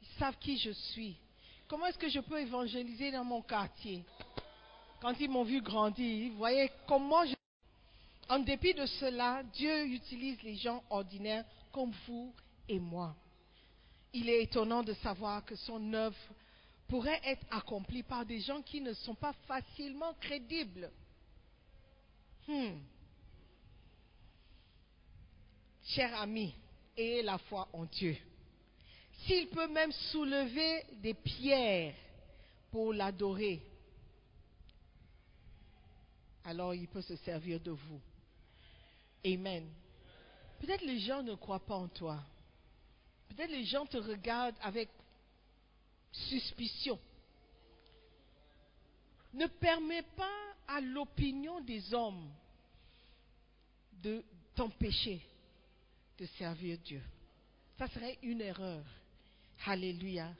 [0.01, 1.17] Ils savent qui je suis.
[1.67, 4.03] Comment est-ce que je peux évangéliser dans mon quartier?
[4.99, 7.35] Quand ils m'ont vu grandir, ils voyaient comment je...
[8.27, 12.33] En dépit de cela, Dieu utilise les gens ordinaires comme vous
[12.67, 13.15] et moi.
[14.13, 16.15] Il est étonnant de savoir que son œuvre
[16.87, 20.91] pourrait être accomplie par des gens qui ne sont pas facilement crédibles.
[22.47, 22.77] Hmm.
[25.85, 26.53] Cher ami,
[26.95, 28.15] ayez la foi en Dieu.
[29.25, 31.95] S'il peut même soulever des pierres
[32.71, 33.61] pour l'adorer,
[36.43, 38.01] alors il peut se servir de vous.
[39.25, 39.67] Amen.
[40.59, 42.19] Peut-être les gens ne croient pas en toi.
[43.29, 44.89] Peut-être les gens te regardent avec
[46.11, 46.99] suspicion.
[49.33, 52.31] Ne permets pas à l'opinion des hommes
[54.01, 54.23] de
[54.55, 55.21] t'empêcher
[56.19, 57.01] de servir Dieu.
[57.77, 58.85] Ça serait une erreur.
[59.65, 60.31] Alléluia.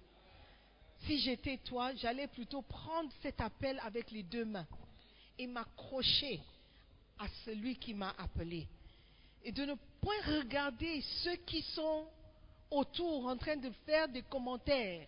[1.06, 4.68] Si j'étais toi, j'allais plutôt prendre cet appel avec les deux mains
[5.38, 6.40] et m'accrocher
[7.20, 8.68] à celui qui m'a appelé.
[9.44, 12.08] Et de ne point regarder ceux qui sont
[12.74, 15.08] autour en train de faire des commentaires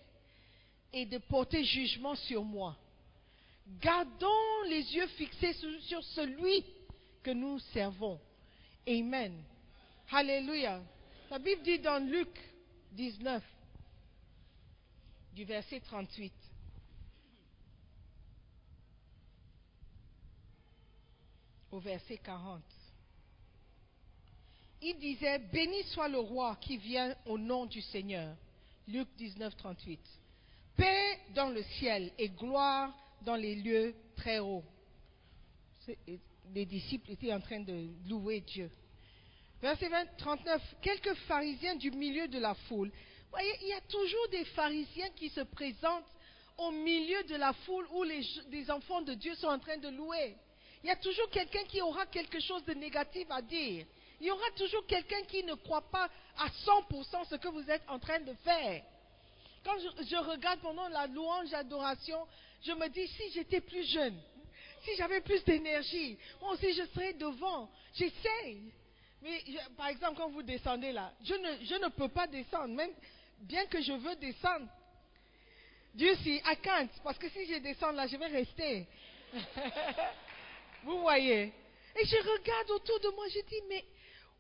[0.93, 2.78] et de porter jugement sur moi.
[3.82, 6.63] Gardons les yeux fixés sur, celui
[7.24, 8.20] que nous servons.
[8.88, 9.43] Amen.
[10.11, 10.82] Alléluia.
[11.32, 12.30] La Bible dit dans Luc
[12.91, 13.43] 19,
[15.34, 16.32] du verset 38.
[21.72, 22.61] Au verset 40.
[24.82, 28.36] Il disait, Béni soit le roi qui vient au nom du Seigneur.
[28.88, 29.99] Luc 19, 38.
[30.76, 34.63] Paix dans le ciel et gloire dans les lieux très hauts.
[36.53, 38.69] Les disciples étaient en train de louer Dieu.
[39.61, 40.61] Verset 20, 39.
[40.82, 42.89] Quelques pharisiens du milieu de la foule.
[42.89, 46.05] Vous voyez, il y a toujours des pharisiens qui se présentent
[46.57, 49.89] au milieu de la foule où les, les enfants de Dieu sont en train de
[49.89, 50.36] louer.
[50.84, 53.86] Il y a toujours quelqu'un qui aura quelque chose de négatif à dire.
[54.22, 57.84] Il y aura toujours quelqu'un qui ne croit pas à 100% ce que vous êtes
[57.88, 58.82] en train de faire.
[59.63, 62.26] Quand je, je regarde pendant la louange, adoration,
[62.63, 64.20] je me dis, si j'étais plus jeune,
[64.84, 67.70] si j'avais plus d'énergie, moi aussi je serais devant.
[67.95, 68.72] J'essaye.
[69.22, 72.74] Mais je- par exemple, quand vous descendez là, je ne, je ne peux pas descendre,
[72.76, 72.91] même
[73.39, 74.68] bien que je veux descendre.
[75.95, 78.86] Dieu si, can't, parce que si je descends là, je vais rester.
[80.84, 81.53] vous voyez
[81.95, 83.84] Et je regarde autour de moi, je dis, mais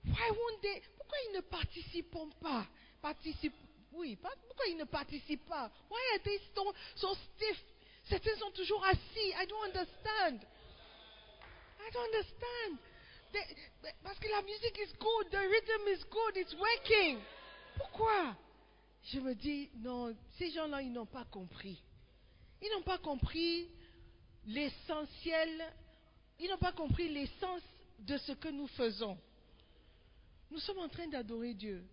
[0.07, 2.65] why won't they- pourquoi ils ne participent pas?
[3.01, 3.55] Participent,
[3.93, 5.71] oui, pourquoi ils ne participent pas?
[5.89, 7.63] Why are they so, so stiff?
[8.09, 9.33] Certains sont toujours assis.
[9.35, 10.45] I don't understand.
[11.79, 12.77] I don't understand.
[13.33, 17.19] They- parce que la musique is good, the rhythm is good, it's working.
[17.77, 18.35] Pourquoi?
[19.11, 21.79] Je me dis, non, ces gens-là, ils n'ont pas compris.
[22.61, 23.69] Ils n'ont pas compris
[24.47, 25.73] l'essentiel,
[26.39, 27.61] ils n'ont pas compris l'essence
[27.99, 29.17] de ce que nous faisons.
[30.51, 31.83] Nous sommes en train d'adorer Dieu,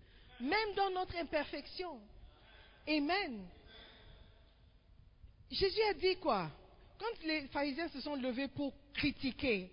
[0.41, 2.01] même dans notre imperfection.
[2.87, 3.47] Amen.
[5.51, 6.51] Jésus a dit quoi?
[6.99, 9.71] Quand les pharisiens se sont levés pour critiquer,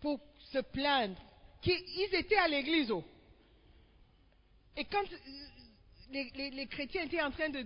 [0.00, 0.20] pour
[0.52, 1.16] se plaindre,
[1.62, 2.90] qu'ils étaient à l'église.
[2.90, 3.04] oh.
[4.76, 5.16] Et quand euh,
[6.10, 7.64] les, les- les chrétiens étaient en train de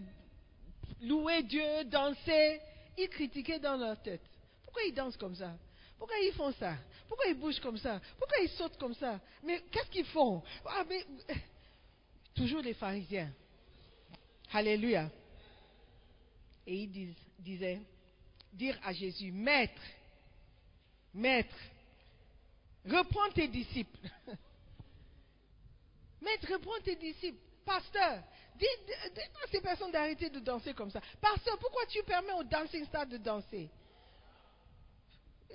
[1.03, 2.61] louer Dieu, danser,
[2.97, 4.23] ils critiquaient dans leur tête.
[4.65, 5.53] Pourquoi ils dansent comme ça?
[5.99, 6.75] Pourquoi ils font ça?
[7.09, 8.01] Pourquoi ils bougent comme ça?
[8.19, 9.21] Pourquoi ils sautent comme ça?
[9.43, 10.43] Mais qu'est-ce qu'ils font?
[10.67, 10.85] Ah,
[12.35, 13.33] Toujours les pharisiens.
[14.53, 15.11] Alléluia.
[16.67, 17.81] Et ils disaient,
[18.53, 19.81] dire à Jésus, Maître,
[21.13, 21.55] Maître,
[22.87, 23.99] reprends tes disciples.
[26.23, 27.39] Maître, reprends tes disciples.
[27.65, 28.23] Pasteur,
[28.57, 31.01] dis- dis à ces personnes d'arrêter de danser comme ça.
[31.21, 33.71] Pasteur, pourquoi tu permets aux dancing stars de danser?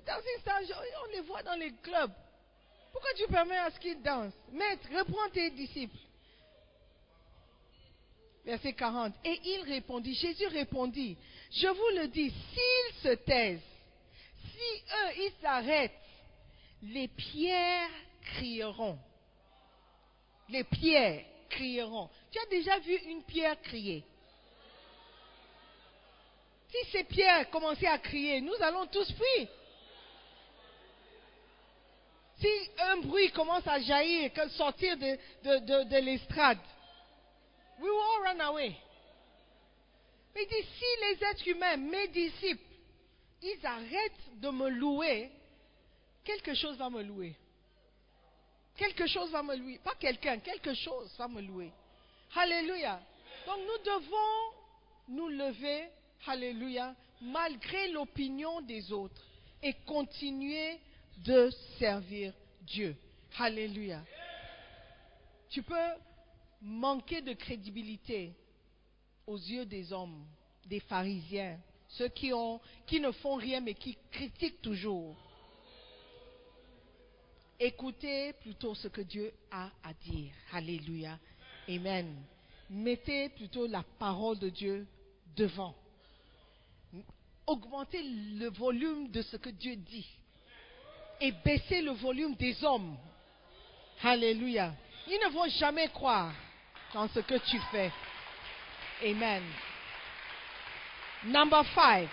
[0.09, 2.11] Je- on les voit dans les clubs.
[2.91, 4.33] Pourquoi tu permets à ce qu'ils dansent?
[4.51, 5.97] Maître, reprends tes disciples.
[8.45, 9.13] Verset 40.
[9.23, 11.17] Et il répondit, Jésus répondit,
[11.51, 13.61] je vous le dis, s'ils se taisent,
[14.41, 15.91] si eux, ils s'arrêtent,
[16.81, 17.89] les pierres
[18.21, 18.97] crieront.
[20.49, 22.09] Les pierres crieront.
[22.31, 24.03] Tu as déjà vu une pierre crier?
[26.71, 29.47] Si ces pierres commençaient à crier, nous allons tous fuir.
[32.39, 32.47] Si
[32.79, 36.59] un bruit commence à jaillir, que sortir de, de, de, de l'estrade,
[37.79, 38.75] we will all run away.
[40.35, 42.63] Mais dit, si les êtres humains, mes disciples,
[43.41, 45.31] ils arrêtent de me louer,
[46.23, 47.35] quelque chose va me louer.
[48.77, 49.79] Quelque chose va me louer.
[49.83, 51.71] Pas quelqu'un, quelque chose va me louer.
[52.35, 53.01] Alléluia.
[53.45, 54.55] Donc nous devons
[55.09, 55.89] nous lever,
[56.27, 59.21] alléluia, malgré l'opinion des autres
[59.61, 60.79] et continuer
[61.23, 62.95] de servir Dieu.
[63.37, 64.03] Alléluia.
[65.49, 65.75] Tu peux
[66.61, 68.33] manquer de crédibilité
[69.25, 70.25] aux yeux des hommes,
[70.65, 71.59] des pharisiens,
[71.89, 75.15] ceux qui, ne font rien mais qui critiquent toujours.
[77.59, 80.31] Écoutez plutôt ce que Dieu a à dire.
[80.53, 81.19] Alléluia.
[81.67, 82.15] Amen.
[82.69, 84.87] Mettez plutôt la parole de Dieu
[85.35, 85.75] devant.
[87.47, 90.18] Augmentez le volume de ce que Dieu dit.
[91.21, 92.97] Et baissez le volume des hommes.
[94.01, 94.73] Alléluia.
[95.07, 96.33] Ils ne vont jamais croire
[96.93, 97.91] dans ce que tu fais.
[99.03, 99.43] Amen.
[101.25, 102.09] Number five.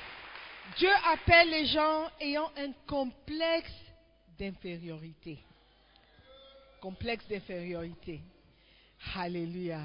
[0.76, 3.72] Dieu appelle les gens ayant un complexe
[4.38, 5.38] d'infériorité.
[6.80, 8.20] Complexe d'infériorité.
[9.14, 9.82] Alléluia.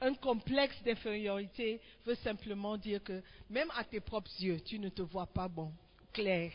[0.00, 5.02] Un complexe d'infériorité veut simplement dire que même à tes propres yeux, tu ne te
[5.02, 5.72] vois pas bon,
[6.12, 6.50] clair.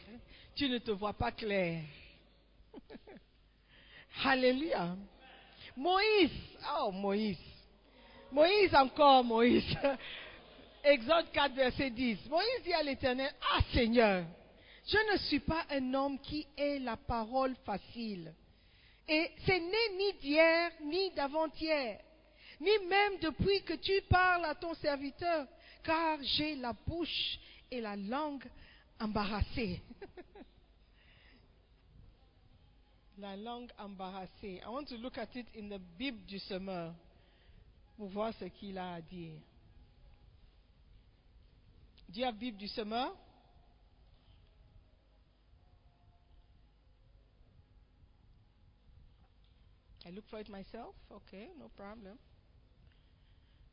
[0.56, 1.82] Tu ne te vois pas clair.
[4.24, 4.96] Alléluia.
[5.76, 6.32] Moïse,
[6.80, 7.38] oh Moïse.
[8.32, 9.78] Moïse encore, Moïse.
[10.84, 12.30] Exode 4, verset 10.
[12.30, 14.26] Moïse dit à l'Éternel, Ah Seigneur,
[14.88, 18.34] je ne suis pas un homme qui ait la parole facile.
[19.08, 22.00] Et c'est né ni d'hier, ni d'avant-hier,
[22.60, 25.46] ni même depuis que tu parles à ton serviteur,
[25.84, 27.40] car j'ai la bouche
[27.70, 28.44] et la langue
[29.00, 29.82] embarrassées.
[33.18, 34.62] la langue embarrassée.
[34.64, 36.94] I want to look at it in the Bible du semeur
[37.98, 39.40] pour voir ce qu'il a à dire.
[42.14, 43.16] You have Bible du semeur?
[50.06, 50.96] I look for it myself?
[51.12, 52.18] Okay, no problem.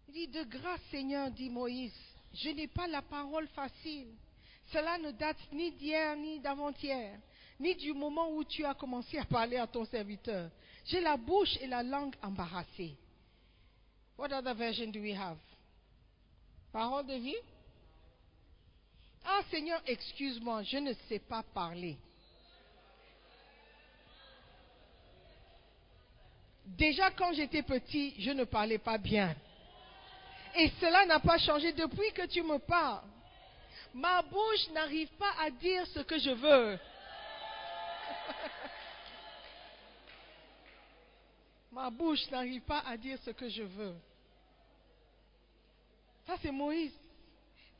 [0.08, 1.94] Il dit, de grâce Seigneur, dit Moïse,
[2.32, 4.08] je n'ai pas la parole facile.
[4.72, 7.18] Cela ne date ni d'hier ni d'avant-hier,
[7.60, 10.50] ni du moment où tu as commencé à parler à ton serviteur.
[10.84, 12.96] J'ai la bouche et la langue embarrassées.
[14.16, 15.38] What other version do we have?
[16.72, 17.36] Parole de vie?
[19.24, 21.96] Ah Seigneur, excuse-moi, je ne sais pas parler.
[26.66, 29.34] Déjà quand j'étais petit, je ne parlais pas bien.
[30.56, 33.02] Et cela n'a pas changé depuis que tu me parles.
[33.94, 36.76] Ma bouche n'arrive pas à dire ce que je veux.
[41.70, 43.94] Ma bouche n'arrive pas à dire ce que je veux.
[46.26, 46.92] Ça, c'est Moïse.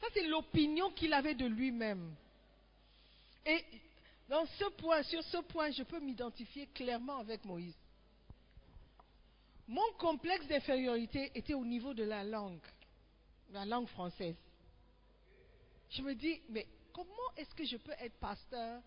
[0.00, 2.14] Ça, c'est l'opinion qu'il avait de lui-même.
[3.44, 3.64] Et
[4.28, 7.74] dans ce point, sur ce point, je peux m'identifier clairement avec Moïse.
[9.66, 12.62] Mon complexe d'infériorité était au niveau de la langue,
[13.50, 14.36] la langue française.
[15.94, 18.82] Je me dis, mais comment est-ce que je peux être pasteur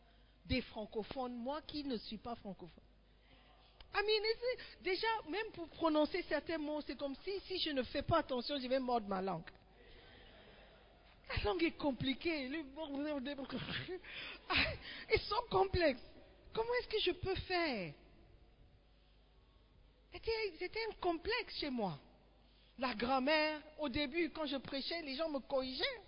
[0.45, 2.83] des francophones, moi qui ne suis pas francophone?
[3.95, 4.03] I
[4.81, 8.59] déjà, même pour prononcer certains mots, c'est comme si, si je ne fais pas attention,
[8.59, 9.49] je vais mordre ma langue.
[11.29, 12.47] La langue est compliquée.
[15.13, 16.03] Ils sont complexes.
[16.53, 17.93] Comment est-ce que je peux faire?
[20.59, 21.97] C'était un complexe chez moi.
[22.79, 26.01] La grammaire, au début, quand je prêchais, les gens me corrigeaient.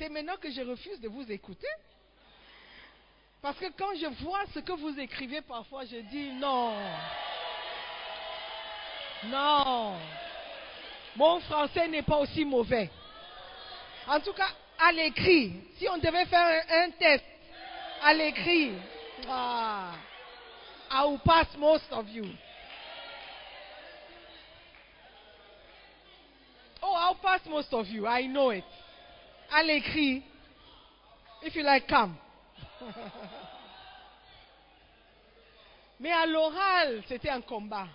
[0.00, 1.66] C'est maintenant que je refuse de vous écouter.
[3.42, 6.74] Parce que quand je vois ce que vous écrivez parfois, je dis non.
[9.24, 9.98] Non.
[11.16, 12.88] Mon français n'est pas aussi mauvais.
[14.06, 14.48] En tout cas,
[14.78, 15.52] à l'écrit.
[15.76, 17.24] Si on devait faire un, test
[18.02, 18.72] à l'écrit,
[19.28, 19.92] ah,
[20.90, 22.24] I will pass most of you.
[26.82, 28.06] Oh, I'll pass most of you.
[28.06, 28.64] I know it.
[29.52, 30.22] À l'écrit,
[31.42, 32.14] if you like, come.
[36.00, 37.88] Mais à l'oral, c'était un combat.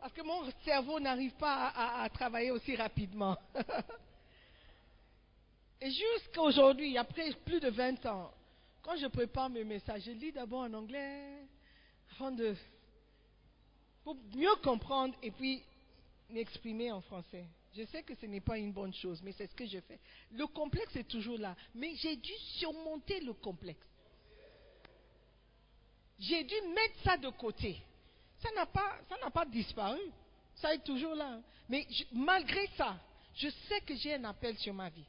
[0.00, 3.36] Parce que mon cerveau n'arrive pas à, travailler aussi rapidement.
[5.80, 8.32] Et jusqu'à aujourd'hui, après plus de 20 ans,
[8.82, 11.42] quand je prépare mes messages, je lis d'abord en anglais
[12.14, 12.54] avant de.
[14.04, 15.62] pour mieux comprendre et puis
[16.30, 17.44] m'exprimer en français.
[17.76, 19.98] Je sais que ce n'est pas une bonne chose, mais c'est ce que je fais.
[20.32, 23.86] Le complexe est toujours là, mais j'ai dû surmonter le complexe.
[26.18, 27.76] J'ai dû mettre ça de côté.
[28.38, 30.00] Ça n'a pas, ça n'a pas disparu.
[30.54, 31.38] Ça est toujours là.
[31.68, 32.98] Mais malgré ça,
[33.34, 35.04] je sais que j'ai un appel sur ma vie.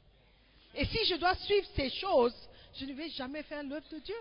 [0.74, 2.36] Et si je dois suivre ces choses,
[2.74, 4.20] je ne vais jamais faire l'œuvre de Dieu.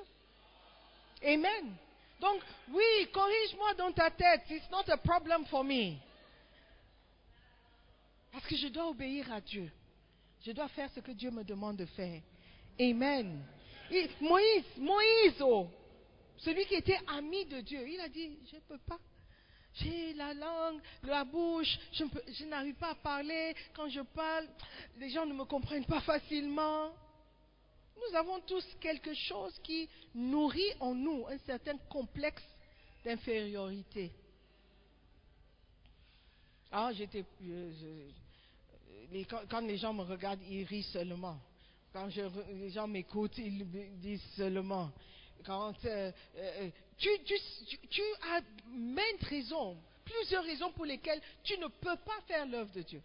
[1.21, 1.75] Amen.
[2.21, 4.43] Donc, oui, corrige-moi dans ta tête.
[4.49, 5.97] It's not a problem for me.
[8.38, 9.67] Parce que je dois obéir à Dieu.
[10.45, 12.21] Je dois faire ce que Dieu me demande de faire.
[12.79, 13.43] Amen.
[14.21, 15.67] Moïse, Moïse, oh,
[16.38, 18.99] celui qui était ami de Dieu, il a dit, je ne peux pas.
[19.73, 23.55] J'ai la langue, la bouche, je, je n'arrive pas à parler.
[23.75, 24.47] Quand je parle,
[24.99, 26.93] les gens ne me comprennent pas facilement.
[27.95, 32.45] Nous avons tous quelque chose qui nourrit en nous un certain complexe
[33.03, 34.11] d'infériorité.
[36.71, 37.25] Ah, j'étais.
[39.49, 41.39] Quand, les gens me regardent, ils rient seulement.
[41.93, 42.09] Quand
[42.51, 43.65] les gens m'écoutent, ils
[43.99, 44.91] disent seulement.
[45.45, 47.09] Quand euh, euh, tu,
[47.89, 48.01] tu,
[48.33, 53.01] as maintes raisons, plusieurs raisons pour lesquelles tu ne peux pas faire l'œuvre de Dieu.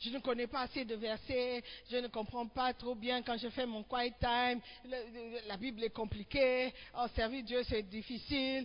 [0.00, 3.48] Je ne connais pas assez de versets, je ne comprends pas trop bien quand je
[3.48, 4.60] fais mon quiet time,
[5.48, 8.64] la Bible est compliquée, oh, servir Dieu c'est difficile.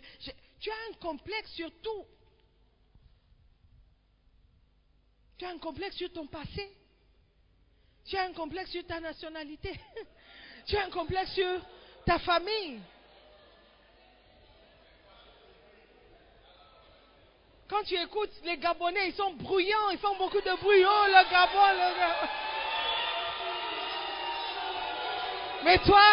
[0.59, 2.05] tu as un complexe sur tout.
[5.37, 6.71] Tu as un complexe sur ton passé.
[8.05, 9.79] Tu as un complexe sur ta nationalité.
[10.67, 11.61] tu as un complexe sur
[12.05, 12.81] ta famille.
[17.69, 20.83] Quand tu écoutes les Gabonais, ils sont bruyants, ils font beaucoup de bruit.
[20.85, 22.27] Oh, le Gabon, le Gabon.
[25.63, 26.03] Mais toi,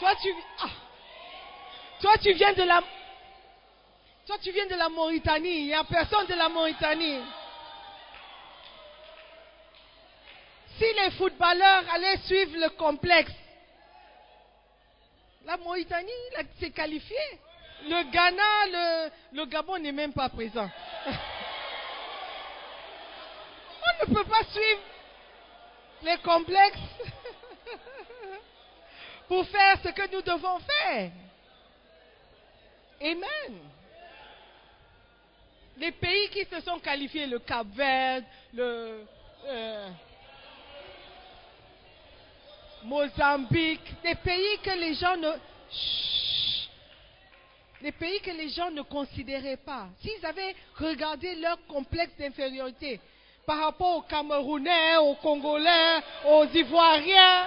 [0.00, 0.68] toi tu, ah.
[2.00, 2.82] toi tu viens de la,
[4.26, 5.60] toi, tu viens de la Mauritanie.
[5.60, 7.20] Il n'y a personne de la Mauritanie.
[10.78, 13.32] Si les footballeurs allaient suivre le complexe,
[15.44, 16.10] la Mauritanie
[16.58, 17.38] s'est qualifiée.
[17.82, 20.70] Le Ghana, le, Gabon n'est même pas présent.
[23.86, 24.80] On ne peut pas suivre
[26.02, 26.78] les complexes
[29.28, 31.10] pour faire ce que nous devons faire.
[33.02, 33.60] Amen.
[35.76, 38.22] Les pays qui se sont qualifiés, le Cap Vert,
[38.52, 39.04] le,
[39.46, 39.88] euh,
[42.84, 45.32] Mozambique, pays que les gens ne...
[47.98, 49.88] Pays que les gens ne considéraient pas.
[50.00, 52.98] S'ils avaient regardé leur complexe d'infériorité
[53.44, 57.46] par rapport aux Camerounais, aux Congolais, aux Ivoiriens,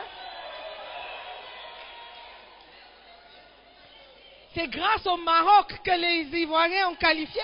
[4.54, 7.42] c'est grâce au Maroc que les Ivoiriens ont qualifié.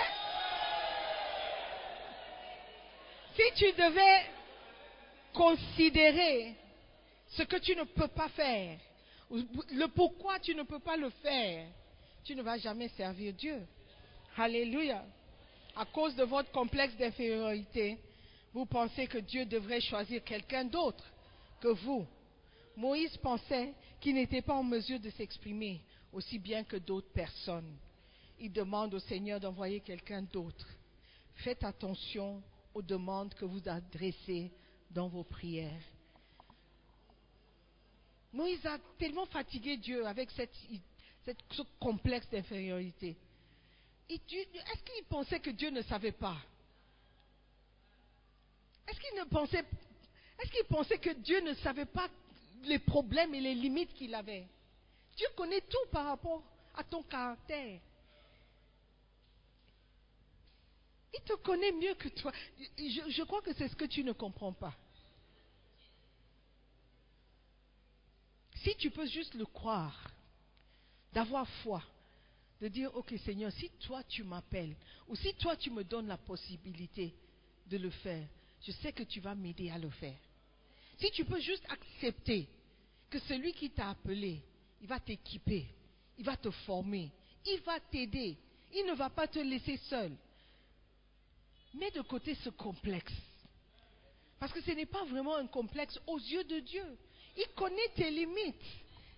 [3.35, 4.25] Si tu devais
[5.33, 6.55] considérer
[7.29, 8.79] ce que tu ne peux pas faire,
[9.31, 11.67] le pourquoi tu ne peux pas le faire,
[12.23, 13.59] tu ne vas jamais servir Dieu.
[14.37, 15.03] Alléluia.
[15.75, 17.97] À cause de votre complexe d'infériorité,
[18.53, 21.03] vous pensez que Dieu devrait choisir quelqu'un d'autre
[21.59, 22.05] que vous.
[22.77, 25.81] Moïse pensait qu'il n'était pas en mesure de s'exprimer
[26.11, 27.75] aussi bien que d'autres personnes.
[28.39, 30.67] Il demande au Seigneur d'envoyer quelqu'un d'autre.
[31.37, 32.43] Faites attention
[32.73, 34.51] aux demandes que vous adressez
[34.91, 35.81] dans vos prières.
[38.31, 40.55] Moïse a tellement fatigué Dieu avec cette,
[41.51, 43.15] ce complexe d'infériorité.
[44.09, 46.37] Est-ce qu'il pensait que Dieu ne savait pas?
[48.87, 49.63] Est-ce qu'il pensait,
[50.39, 52.09] est-ce qu'il pensait que Dieu ne savait pas
[52.63, 54.47] les problèmes et les limites qu'il avait?
[55.15, 56.43] Dieu connaît tout par rapport
[56.75, 57.79] à ton caractère.
[61.13, 62.31] Il te connaît mieux que toi.
[62.77, 64.73] Je, crois que c'est ce que tu ne comprends pas.
[68.63, 70.11] Si tu peux juste le croire,
[71.11, 71.83] d'avoir foi,
[72.61, 74.75] de dire, ok Seigneur, si toi tu m'appelles,
[75.07, 77.13] ou si toi tu me donnes la possibilité
[77.67, 78.25] de le faire,
[78.65, 80.17] je sais que tu vas m'aider à le faire.
[80.97, 82.47] Si tu peux juste accepter
[83.09, 84.41] que celui qui t'a appelé,
[84.81, 85.67] il va t'équiper,
[86.17, 87.11] il va te former,
[87.45, 88.37] il va t'aider,
[88.73, 90.15] il ne va pas te laisser seul.
[91.73, 93.13] Mets de côté ce complexe.
[94.39, 96.97] Parce que ce n'est pas vraiment un complexe aux yeux de Dieu.
[97.37, 98.55] Il connaît tes limites.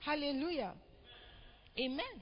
[0.05, 0.75] Alléluia.
[1.77, 2.21] Amen.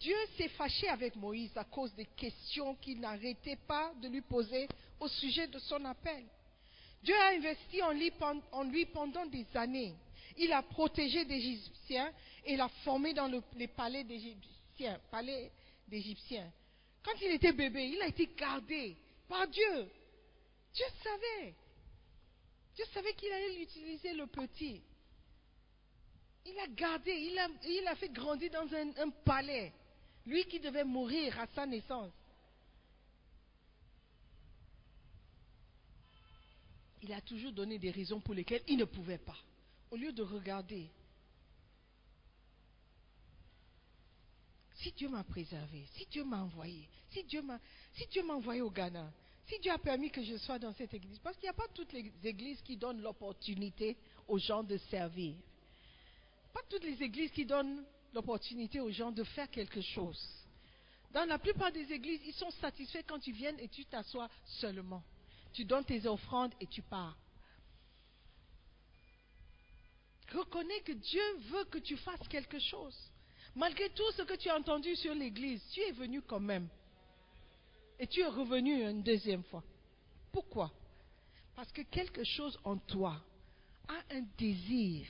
[0.00, 4.66] Dieu s'est fâché avec Moïse à cause des questions qu'il n'arrêtait pas de lui poser
[5.00, 6.24] au sujet de son appel.
[7.02, 9.94] Dieu a investi en lui, pen- en lui pendant des années.
[10.38, 12.10] Il a protégé d'Égyptiens
[12.44, 14.06] et l'a formé dans le- les palais
[15.10, 15.50] palais
[15.88, 16.50] d'Égyptiens.
[17.02, 18.96] Quand il était bébé, il a été gardé
[19.32, 19.90] par Dieu.
[20.74, 21.54] Dieu savait.
[22.74, 24.82] Dieu savait qu'il allait l'utiliser le petit.
[26.44, 29.72] Il a gardé, il a, il a fait grandir dans un, palais.
[30.26, 32.12] Lui qui devait mourir à sa naissance.
[37.00, 39.38] Il a toujours donné des raisons pour lesquelles il ne pouvait pas.
[39.90, 40.88] Au lieu de regarder,
[44.74, 47.58] si Dieu m'a préservé, si Dieu m'a envoyé, si Dieu m'a
[47.94, 49.12] si Dieu m'a envoyé au Ghana,
[49.46, 51.68] si Dieu a permis que je sois dans cette église, parce qu'il n'y a pas
[51.74, 53.96] toutes les églises qui donnent l'opportunité
[54.28, 55.34] aux gens de servir.
[56.52, 60.20] Pas toutes les églises qui donnent l'opportunité aux gens de faire quelque chose.
[61.12, 65.02] Dans la plupart des églises, ils sont satisfaits quand tu viens et tu t'assois seulement.
[65.52, 67.16] Tu donnes tes offrandes et tu pars.
[70.32, 72.96] Reconnais que Dieu veut que tu fasses quelque chose.
[73.54, 76.68] Malgré tout ce que tu as entendu sur l'église, tu es venu quand même.
[78.02, 79.62] Et tu es revenu une deuxième fois.
[80.32, 80.72] Pourquoi?
[81.54, 83.24] Parce que quelque chose en toi
[83.86, 85.06] a un désir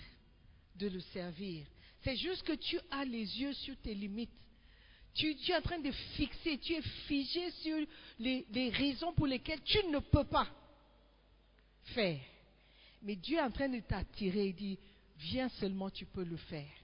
[0.76, 1.66] de le servir.
[2.02, 4.28] C'est juste que tu as les yeux sur tes limites.
[5.14, 7.78] Tu, es en train de fixer, tu es figé sur
[8.18, 10.48] les, les raisons pour lesquelles tu ne peux pas
[11.94, 12.20] faire.
[13.00, 14.78] Mais Dieu est en train de t'attirer et dit,
[15.16, 16.74] viens seulement, tu peux le faire.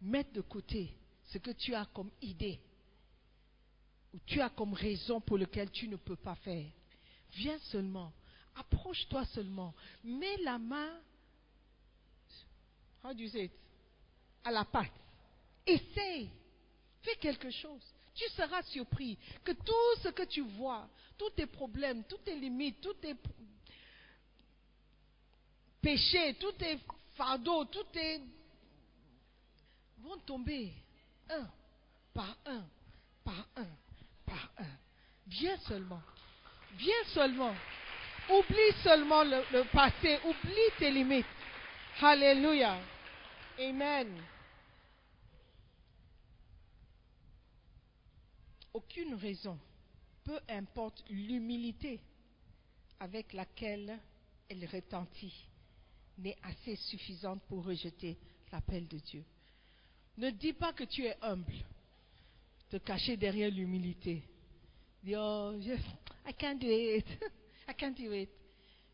[0.00, 0.88] Mettre de côté
[1.24, 2.58] ce que tu as comme idée
[4.14, 6.66] ou tu as comme raison pour laquelle tu ne peux pas faire.
[7.32, 8.12] Viens seulement,
[8.54, 11.00] approche-toi seulement, mets la main,
[13.04, 13.50] how do you say
[14.46, 14.92] à la pâte.
[15.66, 16.30] Essaye,
[17.02, 17.82] fais quelque chose.
[18.14, 20.88] Tu seras surpris que tout ce que tu vois,
[21.18, 23.14] tous tes problèmes, toutes tes limites, tous tes
[25.82, 26.78] péchés, tous tes
[27.16, 28.22] fardeaux, tous tes
[29.98, 30.72] vont tomber
[31.28, 31.50] un
[32.14, 32.64] par un,
[33.24, 33.68] par un,
[34.26, 34.66] par un.
[35.26, 36.02] Viens seulement.
[36.76, 37.54] Viens seulement.
[38.28, 40.18] Oublie seulement le, passé.
[40.24, 41.26] Oublie tes limites.
[42.00, 42.78] Alléluia.
[43.58, 44.20] Amen.
[48.74, 49.58] Aucune raison,
[50.22, 51.98] peu importe l'humilité
[53.00, 53.98] avec laquelle
[54.50, 55.48] elle retentit,
[56.18, 58.18] n'est assez suffisante pour rejeter
[58.52, 59.24] l'appel de Dieu.
[60.18, 61.54] Ne dis pas que tu es humble,
[62.70, 64.22] te cacher derrière l'humilité.
[65.02, 65.54] Dis, oh,
[66.26, 67.06] I can't do it.
[67.68, 68.30] I can't do it.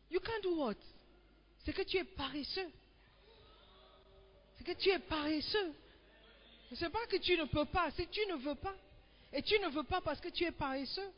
[0.09, 0.75] You can't do what?
[1.65, 2.71] C'est que tu es paresseux.
[4.57, 5.73] C'est que tu es paresseux.
[6.73, 8.75] Ce n'est pas que tu ne peux pas, c'est que tu ne veux pas.
[9.31, 11.11] Et tu ne veux pas parce que tu es paresseux.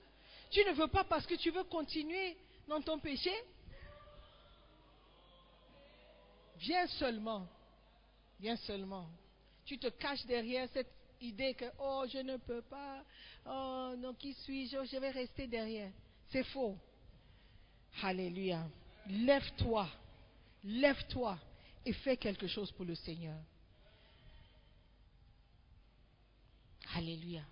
[0.51, 2.37] Tu ne veux pas parce que tu veux continuer
[2.67, 3.33] dans ton péché.
[6.57, 7.47] Viens seulement.
[8.39, 9.09] Viens seulement.
[9.65, 10.91] Tu te caches derrière cette
[11.21, 13.03] idée que, oh, je ne peux pas.
[13.45, 14.85] Oh, non, qui suis-je?
[14.85, 15.91] Je vais rester derrière.
[16.29, 16.77] C'est faux.
[18.01, 18.67] Alléluia.
[19.07, 19.87] Lève-toi.
[20.63, 21.37] Lève-toi
[21.85, 23.37] et fais quelque chose pour le Seigneur.
[26.95, 27.43] Alléluia.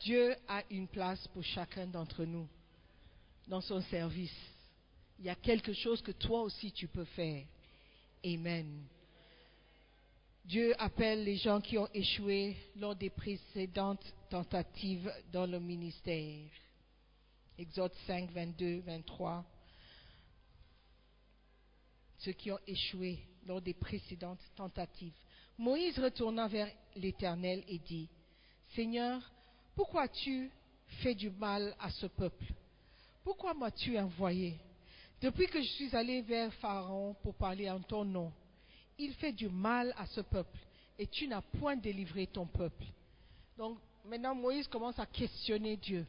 [0.00, 2.46] Dieu a une place pour chacun d'entre nous
[3.48, 4.34] dans son service.
[5.18, 7.44] Il y a quelque chose que toi aussi tu peux faire.
[8.24, 8.84] Amen.
[10.44, 16.50] Dieu appelle les gens qui ont échoué lors des précédentes tentatives dans le ministère.
[17.56, 19.42] Exode 5, 22, 23.
[22.18, 25.14] Ceux qui ont échoué lors des précédentes tentatives.
[25.56, 28.10] Moïse retourna vers l'Éternel et dit,
[28.74, 29.22] Seigneur,
[29.74, 30.50] pourquoi as-tu
[31.02, 32.52] fait du mal à ce peuple?
[33.22, 34.58] Pourquoi m'as-tu envoyé?
[35.22, 38.30] Depuis que je suis allé vers Pharaon pour parler en ton nom,
[38.98, 40.58] il fait du mal à ce peuple
[40.98, 42.84] et tu n'as point délivré ton peuple.
[43.56, 46.06] Donc maintenant Moïse commence à questionner Dieu.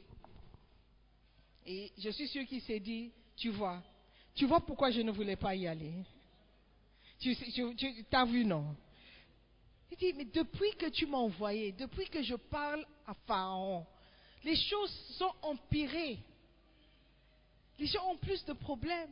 [1.66, 3.82] Et je suis sûr qu'il s'est dit, tu vois,
[4.36, 5.94] tu vois pourquoi je ne voulais pas y aller.
[7.20, 7.36] Tu,
[8.12, 8.76] as vu, non?
[9.90, 13.86] Il dit, mais depuis que tu m'as envoyé, depuis que je parle à Pharaon,
[14.44, 16.20] les choses sont empirées.
[17.80, 19.12] Les gens ont plus de problèmes.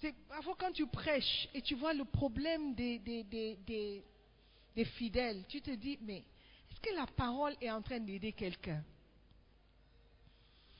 [0.00, 5.60] C'est parfois quand tu prêches et tu vois le problème des, des, des, fidèles, tu
[5.60, 6.24] te dis, mais
[6.70, 8.82] est-ce que la parole est en train d'aider quelqu'un?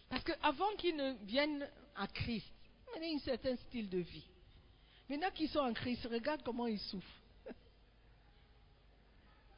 [0.09, 2.51] Parce qu'avant qu'ils ne viennent à Christ,
[2.97, 4.27] ils ont un certain style de vie.
[5.09, 7.21] Maintenant qu'ils sont en Christ, regarde comment ils souffrent.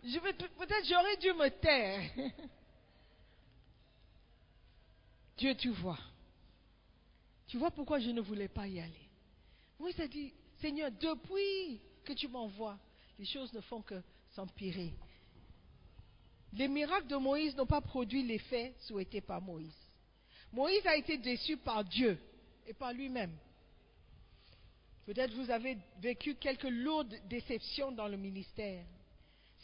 [0.02, 2.10] Je peut-être j'aurais dû me taire.
[5.36, 5.98] Dieu, tu vois.
[7.46, 9.01] Tu vois pourquoi je ne voulais pas y aller.
[9.82, 12.78] Moïse a dit, Seigneur, depuis que tu m'envoies,
[13.18, 14.94] les choses ne font que s'empirer.
[16.52, 19.74] Les miracles de Moïse n'ont pas produit l'effet souhaité par Moïse.
[20.52, 22.16] Moïse a été déçu par Dieu
[22.64, 23.36] et par lui-même.
[25.04, 28.84] Peut-être vous avez vécu quelques lourdes déceptions dans le ministère.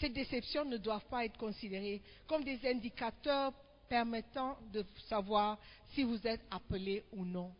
[0.01, 3.53] Ces déceptions ne doivent pas être considérées comme des indicateurs
[3.89, 5.61] permettant de savoir
[5.91, 7.55] si vous êtes appelé ou non.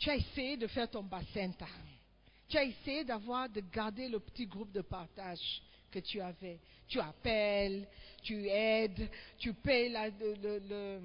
[0.00, 1.52] Tu as essayé de faire ton bassin.
[2.48, 6.58] Tu as essayé d'avoir, de garder le petit groupe de partage que tu avais.
[6.88, 7.86] Tu appelles,
[8.22, 11.00] tu aides, tu payes le,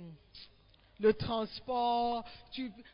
[1.00, 2.24] le transport,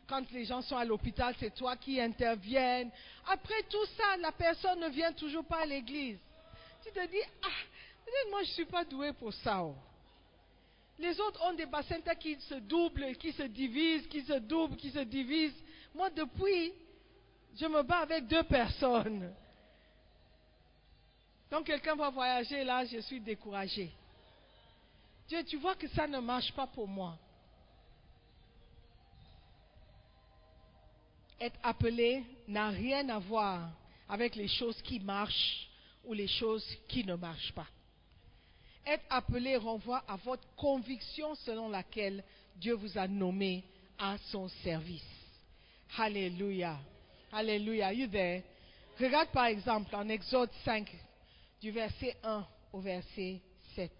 [0.08, 2.90] quand les gens sont à l'hôpital, c'est toi qui interviens.
[3.28, 6.18] Après tout ça, la personne ne vient toujours pas à l'église.
[6.84, 9.62] Tu te dis, ah, moi je ne suis pas doué pour ça.
[9.62, 9.76] Oh.
[10.98, 14.90] Les autres ont des bassins qui se doublent, qui se divisent, qui se doublent, qui
[14.90, 15.62] se divisent.
[15.94, 16.72] Moi, depuis,
[17.56, 19.32] je me bats avec deux personnes.
[21.50, 23.90] Quand quelqu'un va voyager là, je suis découragé.
[25.28, 27.18] Dieu, tu vois que ça ne marche pas pour moi.
[31.42, 33.68] être appelé n'a rien à voir
[34.08, 35.68] avec les choses qui marchent
[36.04, 37.66] ou les choses qui ne marchent pas.
[38.86, 42.22] Être appelé renvoie à votre conviction selon laquelle
[42.56, 43.64] Dieu vous a nommé
[43.98, 45.21] à son service.
[45.98, 46.78] Alléluia.
[47.32, 47.92] Alléluia.
[47.92, 48.42] You there?
[48.98, 50.90] Regarde par exemple en Exode 5,
[51.60, 53.40] du verset 1 au verset
[53.74, 53.90] 7.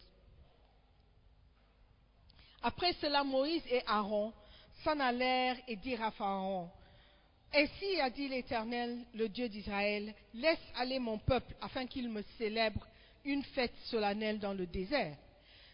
[2.63, 4.33] Après cela, Moïse et Aaron
[4.85, 6.71] s'en allèrent et dirent à Pharaon,
[7.55, 12.87] ainsi a dit l'Éternel, le Dieu d'Israël, laisse aller mon peuple afin qu'il me célèbre
[13.25, 15.17] une fête solennelle dans le désert.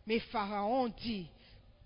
[0.07, 1.29] Mais Pharaon dit,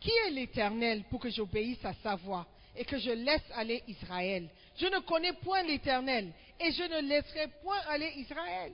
[0.00, 2.46] Qui est l'Éternel pour que j'obéisse à sa voix
[2.76, 7.48] et que je laisse aller Israël Je ne connais point l'Éternel et je ne laisserai
[7.62, 8.72] point aller Israël.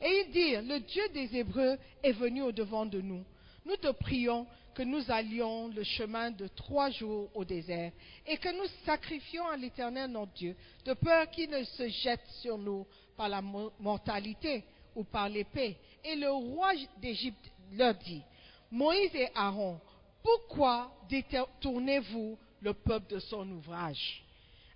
[0.00, 3.24] Et ils dirent, Le Dieu des Hébreux est venu au-devant de nous.
[3.64, 7.92] Nous te prions que nous allions le chemin de trois jours au désert
[8.26, 12.58] et que nous sacrifions à l'Éternel notre Dieu, de peur qu'il ne se jette sur
[12.58, 14.64] nous par la mortalité
[14.94, 15.76] ou par l'épée.
[16.04, 18.22] Et le roi d'Égypte leur dit,
[18.70, 19.80] Moïse et Aaron,
[20.22, 24.24] pourquoi détournez-vous le peuple de son ouvrage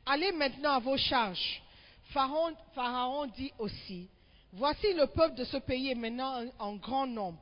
[0.04, 1.62] Allez maintenant à vos charges.
[2.12, 4.08] Pharaon, dit aussi,
[4.52, 7.38] Voici le peuple de ce pays est maintenant en grand nombre,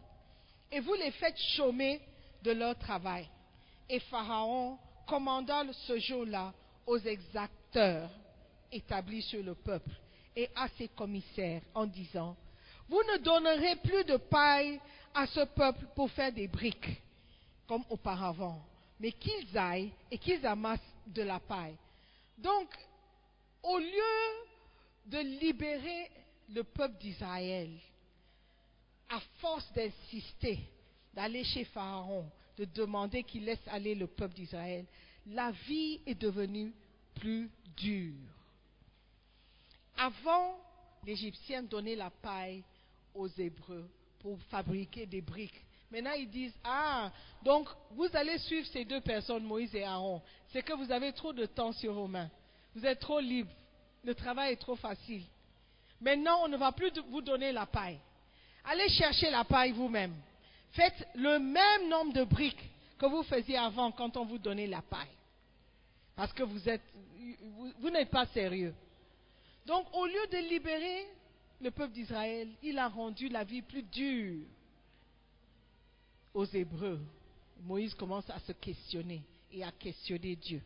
[0.73, 2.01] et vous les faites chômer
[2.43, 3.29] de leur travail.
[3.89, 6.53] Et Pharaon commanda ce jour-là
[6.87, 8.11] aux exacteurs
[8.73, 9.91] établis sur le peuple
[10.35, 12.37] et à ses commissaires en disant,
[12.89, 14.81] Vous ne donnerez plus de paille
[15.15, 17.01] à ce peuple pour faire des briques,
[17.69, 18.61] comme auparavant,
[19.01, 21.77] mais qu'ils aillent et qu'ils amassent de la paille.
[22.39, 22.69] Donc,
[23.63, 24.47] au lieu
[25.07, 26.11] de libérer
[26.51, 27.71] le peuple d'Israël,
[29.09, 30.59] à force d'insister,
[31.15, 34.87] d'aller chez Pharaon, de demander qu'il laisse aller le peuple d'Israël,
[35.27, 36.73] la vie est devenue
[37.15, 38.15] plus dure.
[39.97, 40.59] Avant,
[41.05, 42.63] l'Égyptien donnait la paille
[43.15, 43.89] aux Hébreux
[44.21, 45.66] pour fabriquer des briques.
[45.91, 47.11] Maintenant, ils disent, ah,
[47.43, 50.21] donc vous allez suivre ces deux personnes, Moïse et Aaron.
[50.53, 52.31] C'est que vous avez trop de temps sur vos mains.
[52.75, 53.51] Vous êtes trop libre.
[54.05, 55.23] Le travail est trop facile.
[56.01, 57.99] Maintenant, on ne va plus vous donner la paille.
[58.65, 60.15] Allez chercher la paille vous-même.
[60.73, 64.83] Faites le même nombre de briques que vous faisiez avant quand on vous donnait la
[64.83, 65.07] paille.
[66.17, 66.83] Parce que vous êtes,
[67.41, 68.75] vous, vous n'êtes pas sérieux.
[69.67, 71.07] Donc, au lieu de libérer
[71.61, 74.47] le peuple d'Israël, il a rendu la vie plus dure
[76.37, 77.01] aux Hébreux.
[77.63, 80.63] Moïse commence à se questionner et à questionner Dieu.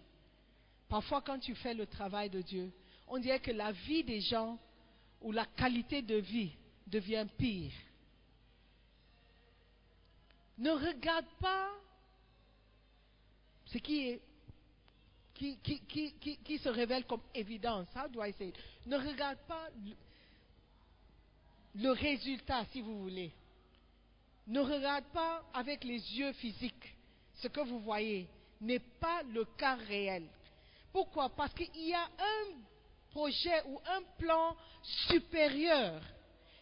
[0.89, 2.73] Parfois, quand tu fais le travail de Dieu,
[3.07, 4.59] on dirait que la vie des gens
[5.21, 6.51] ou la qualité de vie
[6.89, 7.73] devient pire.
[10.59, 11.71] Ne regarde pas
[13.67, 14.19] ce qui
[16.59, 17.87] se révèle comme évidence.
[17.95, 18.57] How do I say it?
[18.87, 19.69] Ne regarde pas
[21.77, 23.31] le résultat, si vous voulez.
[24.51, 26.97] Ne regarde pas avec les yeux physiques.
[27.37, 28.29] Ce que vous voyez
[28.61, 30.27] n'est pas le cas réel.
[30.93, 31.29] Pourquoi?
[31.29, 32.59] Parce qu'il y a un
[33.13, 34.57] projet ou un plan
[35.07, 36.03] supérieur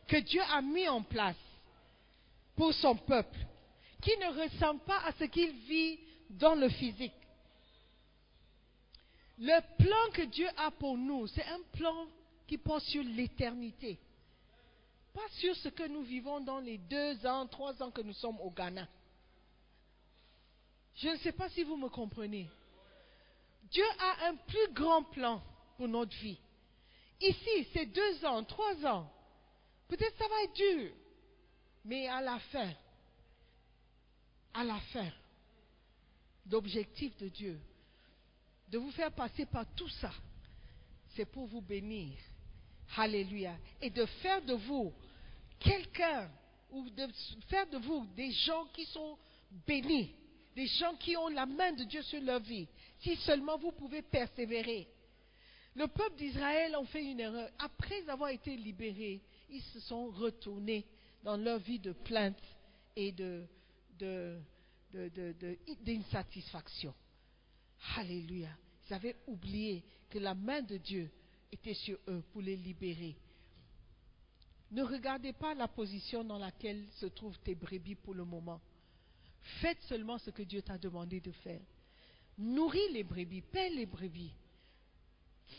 [0.07, 1.37] que Dieu a mis en place
[2.55, 3.39] pour son peuple,
[4.03, 7.13] qui ne ressemble pas à ce qu'il vit dans le physique.
[9.39, 12.07] Le plan que Dieu a pour nous, c'est un plan
[12.47, 13.99] qui porte sur l'éternité.
[15.19, 18.41] Pas sur ce que nous vivons dans les deux ans, trois ans que nous sommes
[18.41, 18.87] au Ghana.
[20.95, 22.49] Je ne sais pas si vous me comprenez.
[23.65, 25.43] Dieu a un plus grand plan
[25.77, 26.39] pour notre vie.
[27.21, 29.13] Ici, c'est deux ans, trois ans.
[29.89, 30.93] Peut-être ça va être dur.
[31.85, 32.73] Mais à la fin,
[34.55, 35.11] à la fin,
[36.49, 37.61] l'objectif de Dieu,
[38.69, 40.13] de vous faire passer par tout ça,
[41.17, 42.17] c'est pour vous bénir.
[42.97, 43.57] Alléluia.
[43.81, 44.95] Et de faire de vous
[45.59, 46.31] quelqu'un,
[46.71, 47.07] ou de
[47.49, 49.19] faire de vous des gens qui sont
[49.67, 50.15] bénis,
[50.55, 52.69] des gens qui ont la main de Dieu sur leur vie,
[53.01, 54.89] si seulement vous pouvez persévérer.
[55.75, 57.51] Le peuple d'Israël a fait une erreur.
[57.59, 60.85] Après avoir été libérés, ils se sont retournés
[61.23, 62.43] dans leur vie de plainte
[62.97, 63.47] et de,
[63.99, 64.39] de,
[64.93, 66.95] de, d'insatisfaction.
[67.97, 68.51] Alléluia.
[68.89, 71.11] Ils avaient oublié que la main de Dieu
[71.53, 73.17] était sur eux pour les libérer.
[74.71, 78.61] Ne regardez pas la position dans laquelle se trouvent tes brebis pour le moment.
[79.61, 81.61] Faites seulement ce que Dieu t'a demandé de faire.
[82.37, 84.33] Nourris les brebis, paie les brebis,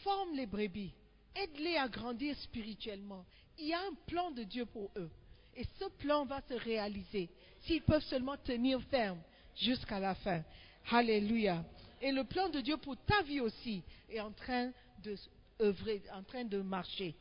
[0.03, 0.93] forme les brebis,
[1.35, 3.25] aide-les à grandir spirituellement.
[3.57, 5.09] Il y a un plan de Dieu pour eux.
[5.55, 7.29] Et ce plan va se réaliser
[7.61, 9.19] s'ils peuvent seulement tenir ferme
[9.55, 10.43] jusqu'à la fin.
[10.91, 11.65] Alléluia.
[12.01, 14.71] Et le plan de Dieu pour ta vie aussi est en train
[15.03, 15.15] de
[15.61, 17.15] œuvrer, en train de marcher.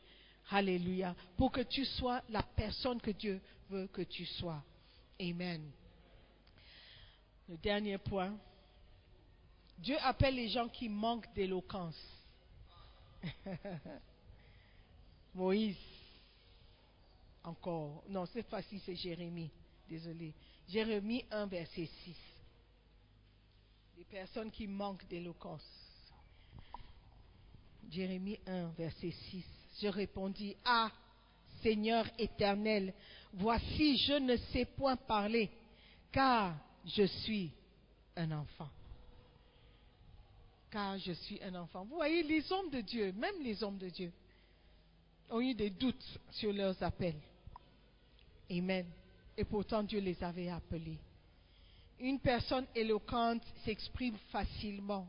[0.51, 1.15] Alléluia.
[1.37, 3.39] Pour que tu sois la personne que Dieu
[3.69, 4.63] veut que tu sois.
[5.21, 5.69] Amen.
[7.47, 8.35] Le dernier point.
[9.77, 11.99] Dieu appelle les gens qui manquent d'éloquence.
[15.33, 15.77] Moïse.
[17.43, 18.03] Encore.
[18.09, 19.51] Non, cette fois-ci, c'est Jérémie.
[19.87, 20.33] Désolé.
[20.67, 22.15] Jérémie 1, verset 6.
[23.97, 25.65] Des personnes qui manquent d'éloquence.
[27.89, 29.45] Jérémie 1, verset 6.
[29.81, 30.91] Je répondis, Ah,
[31.61, 32.93] Seigneur éternel,
[33.33, 35.49] voici, je ne sais point parler,
[36.11, 36.55] car
[36.85, 37.51] je suis
[38.15, 38.69] un enfant.
[40.71, 41.85] Car je suis un enfant.
[41.85, 44.11] Vous voyez, les hommes de Dieu, même les hommes de Dieu,
[45.29, 47.19] ont eu des doutes sur leurs appels.
[48.51, 48.85] Amen.
[49.37, 50.97] Et pourtant, Dieu les avait appelés.
[51.99, 55.07] Une personne éloquente s'exprime facilement,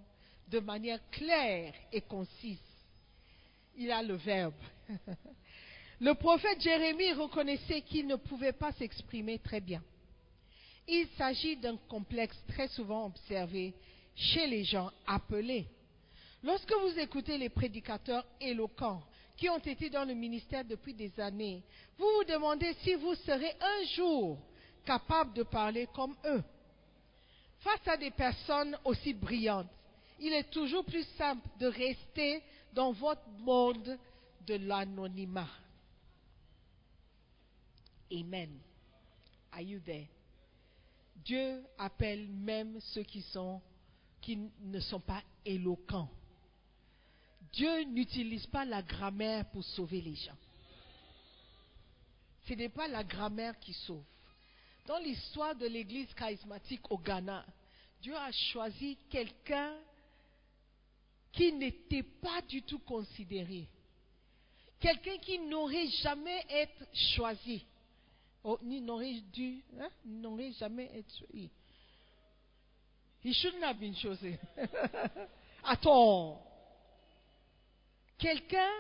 [0.49, 2.59] de manière claire et concise.
[3.81, 4.53] Il a le verbe.
[6.01, 9.83] Le prophète Jérémie reconnaissait qu'il ne pouvait pas s'exprimer très bien.
[10.87, 13.73] Il s'agit d'un complexe très souvent observé
[14.15, 15.67] chez les gens appelés.
[16.43, 19.03] Lorsque vous écoutez les prédicateurs éloquents
[19.35, 21.63] qui ont été dans le ministère depuis des années,
[21.97, 24.39] vous vous demandez si vous serez un jour
[24.85, 26.43] capable de parler comme eux.
[27.61, 29.69] Face à des personnes aussi brillantes,
[30.19, 32.43] il est toujours plus simple de rester
[32.73, 33.99] dans votre monde
[34.47, 35.49] de l'anonymat.
[38.13, 38.59] Amen.
[39.53, 40.09] Are you there?
[41.25, 43.61] Dieu appelle même ceux qui, sont,
[44.21, 46.09] qui ne sont pas éloquents.
[47.53, 50.37] Dieu n'utilise pas la grammaire pour sauver les gens.
[52.47, 54.05] Ce n'est pas la grammaire qui sauve.
[54.87, 57.45] Dans l'histoire de l'église charismatique au Ghana,
[58.03, 59.77] Dieu a choisi quelqu'un
[61.33, 63.69] qui n'était pas du tout considéré.
[64.79, 67.65] Quelqu'un qui n'aurait jamais été choisi.
[68.43, 71.51] Oh, ni n'aurait dû, hein, n'aurait jamais été choisi.
[73.23, 74.39] He shouldn't have been chosen.
[75.65, 76.39] At all.
[78.19, 78.71] Quelqu'un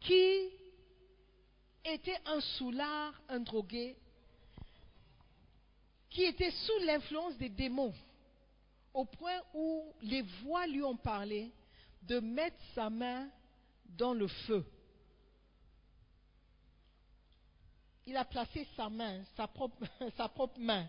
[0.00, 0.48] qui
[1.84, 3.96] était un soulard, un drogué,
[6.10, 7.94] qui était sous l'influence des démons,
[8.94, 11.52] au point où les voix lui ont parlé
[12.02, 13.28] de mettre sa main
[13.88, 14.64] dans le feu.
[18.06, 20.88] Il a placé sa main, sa propre, main,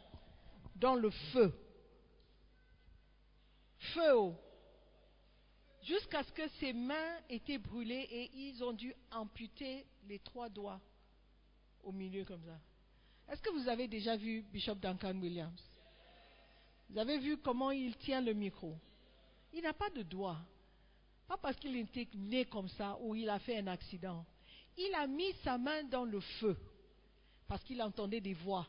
[0.75, 1.53] dans le feu.
[3.93, 4.33] Feu.
[5.83, 10.81] Jusqu'à ce que ses mains étaient brûlées et ils ont dû amputer les trois doigts
[11.83, 12.59] au milieu comme ça.
[13.31, 15.74] Est-ce que vous avez déjà vu Bishop Duncan Williams?
[16.89, 18.77] Vous avez vu comment il tient le micro
[19.53, 20.37] Il n'a pas de doigt.
[21.27, 24.25] Pas parce qu'il était né comme ça ou il a fait un accident.
[24.77, 26.57] Il a mis sa main dans le feu
[27.47, 28.67] parce qu'il entendait des voix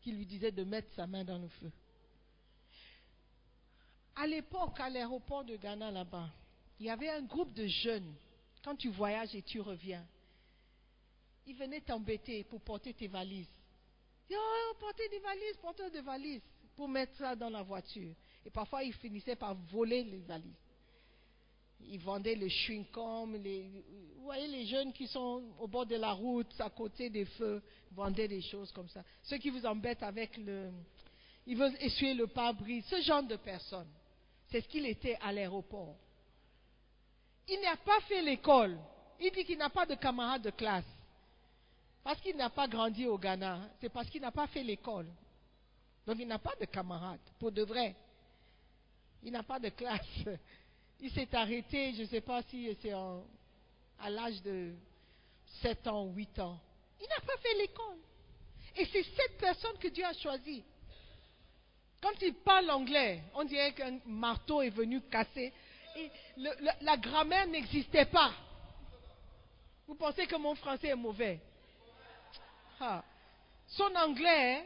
[0.00, 1.72] qui lui disaient de mettre sa main dans le feu.
[4.16, 6.30] À l'époque, à l'aéroport de Ghana là-bas,
[6.78, 8.14] il y avait un groupe de jeunes.
[8.62, 10.06] Quand tu voyages et tu reviens,
[11.46, 13.48] ils venaient t'embêter pour porter tes valises.
[14.32, 16.42] Oh, portez des valises, portez des valises,
[16.76, 18.14] pour mettre ça dans la voiture.
[18.44, 20.52] Et parfois, ils finissaient par voler les valises.
[21.80, 23.36] Ils vendaient le chewing-gum.
[23.42, 23.62] Les,
[24.16, 27.62] vous voyez les jeunes qui sont au bord de la route, à côté des feux,
[27.92, 29.02] vendaient des choses comme ça.
[29.22, 30.70] Ceux qui vous embêtent avec le...
[31.46, 32.84] Ils veulent essuyer le pare-brise.
[32.86, 33.90] Ce genre de personnes.
[34.50, 35.96] C'est ce qu'il était à l'aéroport.
[37.48, 38.78] Il n'a pas fait l'école.
[39.20, 40.86] Il dit qu'il n'a pas de camarades de classe.
[42.02, 43.68] Parce qu'il n'a pas grandi au Ghana.
[43.80, 45.06] C'est parce qu'il n'a pas fait l'école.
[46.06, 47.94] Donc il n'a pas de camarades, pour de vrai.
[49.22, 50.06] Il n'a pas de classe.
[51.00, 54.72] Il s'est arrêté, je ne sais pas si c'est à l'âge de
[55.62, 56.58] 7 ans ou 8 ans.
[57.00, 57.98] Il n'a pas fait l'école.
[58.76, 60.64] Et c'est cette personne que Dieu a choisie.
[62.00, 65.52] Quand il parle anglais, on dirait qu'un marteau est venu casser.
[66.82, 68.32] La grammaire n'existait pas.
[69.86, 71.40] Vous pensez que mon français est mauvais
[72.80, 73.02] Ah.
[73.68, 74.64] Son anglais, hein,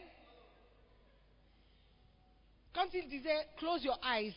[2.78, 4.32] quand il disait close your eyes,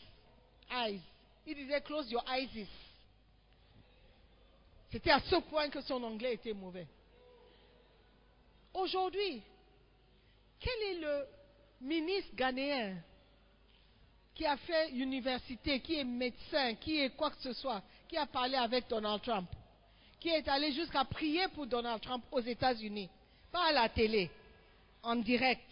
[0.68, 1.00] eyes,
[1.46, 2.66] il disait close your eyes.
[4.90, 6.88] C'était à ce point que son anglais était mauvais.
[8.74, 9.40] Aujourd'hui,
[10.58, 11.26] quel est le
[11.82, 12.96] ministre ghanéen
[14.34, 18.26] qui a fait université, qui est médecin, qui est quoi que ce soit, qui a
[18.26, 19.48] parlé avec Donald Trump,
[20.18, 23.08] qui est allé jusqu'à prier pour Donald Trump aux États-Unis,
[23.52, 24.28] pas à la télé,
[25.00, 25.70] en direct?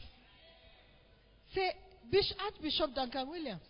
[1.53, 1.75] C'est
[2.47, 3.61] Archbishop Duncan Williams.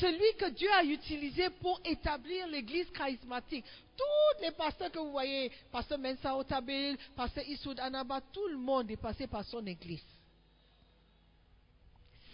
[0.00, 3.64] Celui que Dieu a utilisé pour établir l'église charismatique.
[3.96, 8.90] Tous les pasteurs que vous voyez, pasteur Mensa Otabil, pasteur Issoud Anaba, tout le monde
[8.90, 10.04] est passé par son église.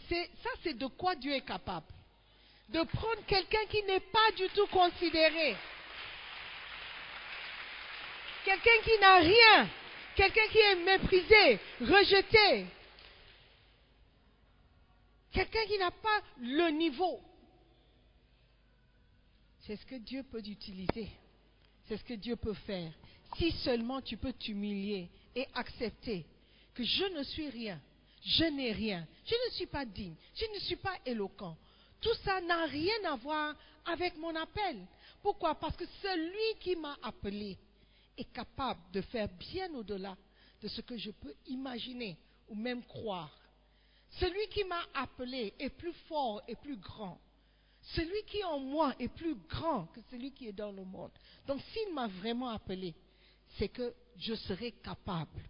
[0.09, 1.87] Ça, c'est de quoi Dieu est capable.
[2.69, 5.57] De prendre quelqu'un qui n'est pas du tout considéré.
[8.45, 9.69] Quelqu'un qui n'a rien.
[10.15, 12.67] Quelqu'un qui est méprisé, rejeté.
[15.33, 17.21] Quelqu'un qui n'a pas le niveau.
[19.61, 21.11] C'est ce que Dieu peut utiliser.
[21.87, 22.93] C'est ce que Dieu peut faire.
[23.37, 26.25] Si seulement tu peux t'humilier et accepter
[26.75, 27.81] que je ne suis rien,
[28.25, 31.57] je n'ai rien, je ne suis pas digne, je ne suis pas éloquent.
[32.01, 33.55] Tout ça n'a rien à voir
[33.85, 34.87] avec mon appel.
[35.23, 35.55] Pourquoi?
[35.55, 37.59] Parce que celui qui m'a appelé
[38.17, 40.17] est capable de faire bien au-delà
[40.63, 42.17] de ce que je peux imaginer
[42.49, 43.35] ou même croire.
[44.13, 47.21] Celui qui m'a appelé est plus fort et plus grand.
[47.95, 51.13] Celui qui est en moi est plus grand que celui qui est dans le monde.
[51.47, 52.95] Donc s'il m'a vraiment appelé,
[53.57, 55.43] c'est que je serai capable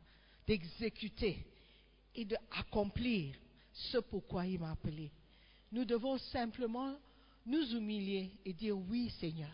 [0.47, 1.45] d'exécuter
[2.15, 3.35] et d'accomplir
[3.73, 5.11] ce pourquoi il m'a appelé.
[5.73, 6.97] Nous devons simplement
[7.47, 9.53] nous humilier et dire oui Seigneur.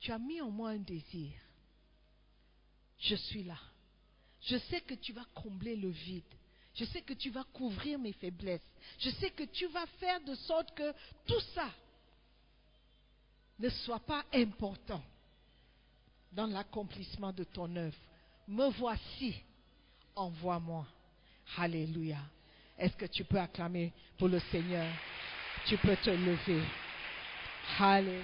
[0.00, 1.32] Tu as mis en moi un désir.
[2.98, 3.58] Je suis là.
[4.42, 6.24] Je sais que tu vas combler le vide.
[6.74, 8.62] Je sais que tu vas couvrir mes faiblesses.
[8.98, 10.92] Je sais que tu vas faire de sorte que
[11.26, 11.68] tout ça
[13.58, 15.02] ne soit pas important
[16.32, 17.96] dans l'accomplissement de ton œuvre.
[18.46, 19.34] Me voici,
[20.14, 20.86] envoie-moi.
[21.56, 22.18] Alléluia.
[22.78, 24.86] Est-ce que tu peux acclamer pour le Seigneur?
[25.66, 26.62] Tu peux te lever.
[27.78, 28.22] Alléluia.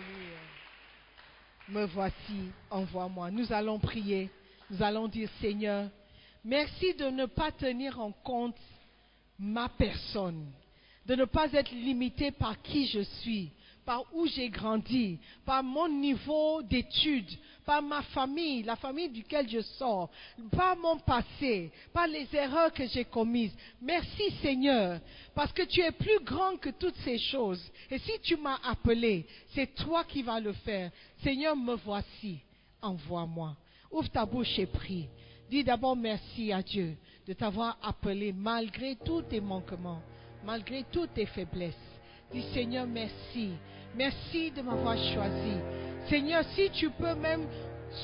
[1.69, 3.31] Me voici, envoie-moi.
[3.31, 4.31] Nous allons prier.
[4.71, 5.91] Nous allons dire, Seigneur,
[6.45, 8.57] merci de ne pas tenir en compte
[9.39, 10.47] ma personne,
[11.07, 13.51] de ne pas être limité par qui je suis,
[13.85, 17.31] par où j'ai grandi, par mon niveau d'études,
[17.67, 20.11] par ma famille, la famille duquel je sors,
[20.51, 23.55] par mon passé, par les erreurs que j'ai commises.
[23.81, 25.01] Merci Seigneur,
[25.35, 27.63] parce que tu es plus grand que toutes ces choses.
[27.91, 30.91] Et si tu m'as appelé, c'est toi qui vas le faire.
[31.23, 32.39] Seigneur, me voici,
[32.81, 33.57] envoie-moi.
[33.91, 35.09] Ouvre ta bouche et prie.
[35.51, 40.03] Dis d'abord merci à Dieu de t'avoir appelé malgré tous tes manquements,
[40.45, 41.75] malgré toutes tes faiblesses.
[42.33, 43.51] Dis Seigneur, merci.
[43.97, 45.53] Merci de m'avoir choisi.
[46.09, 47.47] Seigneur, si tu peux même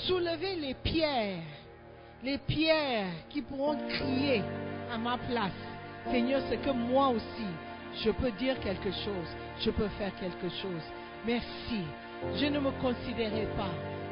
[0.06, 1.42] soulever les pierres,
[2.22, 4.42] les pierres qui pourront crier
[4.92, 5.52] à ma place.
[6.10, 7.48] Seigneur, c'est que moi aussi,
[8.04, 10.82] je peux dire quelque chose, je peux faire quelque chose.
[11.26, 11.82] Merci.
[12.36, 13.70] Je ne me considérais pas,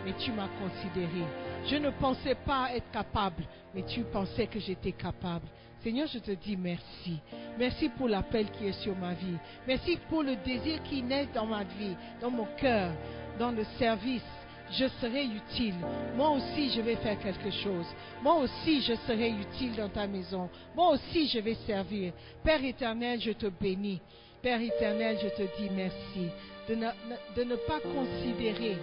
[0.08, 1.24] mais tu m'as considéré.
[1.66, 3.44] Je ne pensais pas être capable,
[3.74, 5.46] mais tu pensais que j'étais capable.
[5.82, 7.18] Seigneur, je te dis merci.
[7.58, 9.36] Merci pour l'appel qui est sur ma vie.
[9.66, 12.90] Merci pour le désir qui naît dans ma vie, dans mon cœur,
[13.38, 14.22] dans le service.
[14.70, 15.74] Je serai utile.
[16.16, 17.86] Moi aussi, je vais faire quelque chose.
[18.22, 20.48] Moi aussi, je serai utile dans ta maison.
[20.74, 22.12] Moi aussi, je vais servir.
[22.42, 24.00] Père éternel, je te bénis.
[24.42, 26.28] Père éternel, je te dis merci
[26.68, 26.88] de ne,
[27.36, 28.76] de ne pas considérer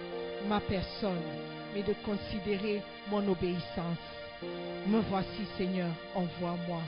[0.48, 1.22] ma personne,
[1.74, 3.98] mais de considérer mon obéissance.
[4.86, 6.80] Me voici, Seigneur, envoie-moi.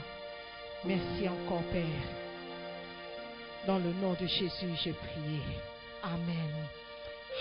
[0.85, 1.83] Merci encore, Père.
[3.67, 5.39] Dans le nom de Jésus, j'ai prié.
[6.03, 6.67] Amen.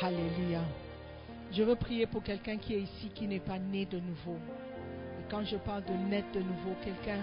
[0.03, 0.63] Alléluia.
[1.53, 4.37] Je veux prier pour quelqu'un qui est ici, qui n'est pas né de nouveau.
[5.19, 7.21] Et quand je parle de naître de nouveau, quelqu'un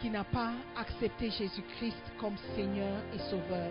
[0.00, 3.70] qui n'a pas accepté Jésus-Christ comme Seigneur et Sauveur.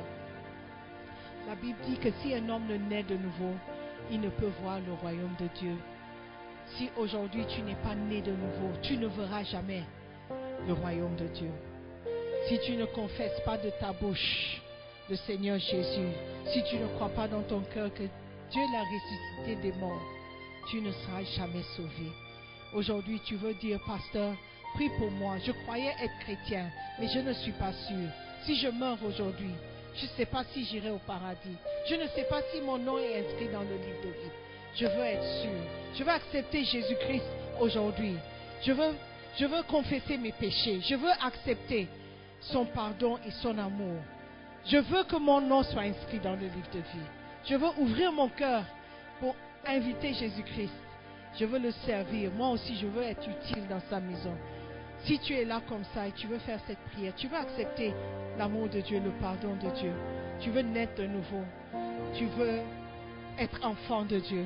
[1.47, 3.53] La Bible dit que si un homme ne naît de nouveau,
[4.11, 5.75] il ne peut voir le royaume de Dieu.
[6.77, 9.83] Si aujourd'hui tu n'es pas né de nouveau, tu ne verras jamais
[10.67, 11.51] le royaume de Dieu.
[12.47, 14.61] Si tu ne confesses pas de ta bouche
[15.09, 16.11] le Seigneur Jésus,
[16.47, 18.03] si tu ne crois pas dans ton cœur que
[18.51, 20.01] Dieu l'a ressuscité des morts,
[20.69, 22.11] tu ne seras jamais sauvé.
[22.73, 24.35] Aujourd'hui, tu veux dire, pasteur,
[24.73, 25.37] prie pour moi.
[25.45, 28.09] Je croyais être chrétien, mais je ne suis pas sûr.
[28.45, 29.53] Si je meurs aujourd'hui,
[29.97, 31.55] je ne sais pas si j'irai au paradis.
[31.87, 34.31] Je ne sais pas si mon nom est inscrit dans le livre de vie.
[34.75, 35.51] Je veux être sûr.
[35.95, 37.23] Je veux accepter Jésus-Christ
[37.61, 38.15] aujourd'hui.
[38.61, 38.93] Je veux,
[39.37, 40.81] je veux confesser mes péchés.
[40.81, 41.87] Je veux accepter
[42.41, 44.01] son pardon et son amour.
[44.65, 47.07] Je veux que mon nom soit inscrit dans le livre de vie.
[47.45, 48.63] Je veux ouvrir mon cœur
[49.19, 49.35] pour
[49.65, 50.73] inviter Jésus-Christ.
[51.39, 52.31] Je veux le servir.
[52.31, 54.35] Moi aussi, je veux être utile dans sa maison.
[55.05, 57.93] Si tu es là comme ça et tu veux faire cette prière, tu veux accepter
[58.39, 59.91] l'amour de Dieu, le pardon de Dieu.
[60.39, 61.43] Tu veux naître de nouveau.
[62.15, 62.59] Tu veux
[63.37, 64.45] être enfant de Dieu.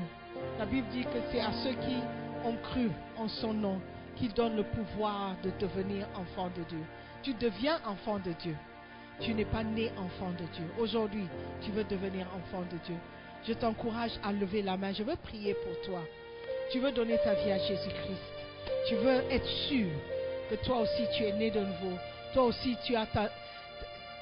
[0.57, 1.95] La Bible dit que c'est à ceux qui
[2.43, 3.80] ont cru en son nom
[4.18, 6.84] qu'il donne le pouvoir de devenir enfant de Dieu.
[7.24, 8.56] Tu deviens enfant de Dieu.
[9.22, 10.65] Tu n'es pas né enfant de Dieu.
[10.77, 11.27] Aujourd'hui,
[11.61, 12.98] tu veux devenir enfant de Dieu.
[13.48, 14.91] Je t'encourage à lever la main.
[14.91, 16.02] Je veux prier pour toi.
[16.69, 18.34] Tu veux donner ta vie à Jésus-Christ.
[18.90, 19.88] Tu veux être sûr
[20.50, 21.98] que toi aussi tu es né de nouveau.
[22.34, 23.08] Toi aussi tu as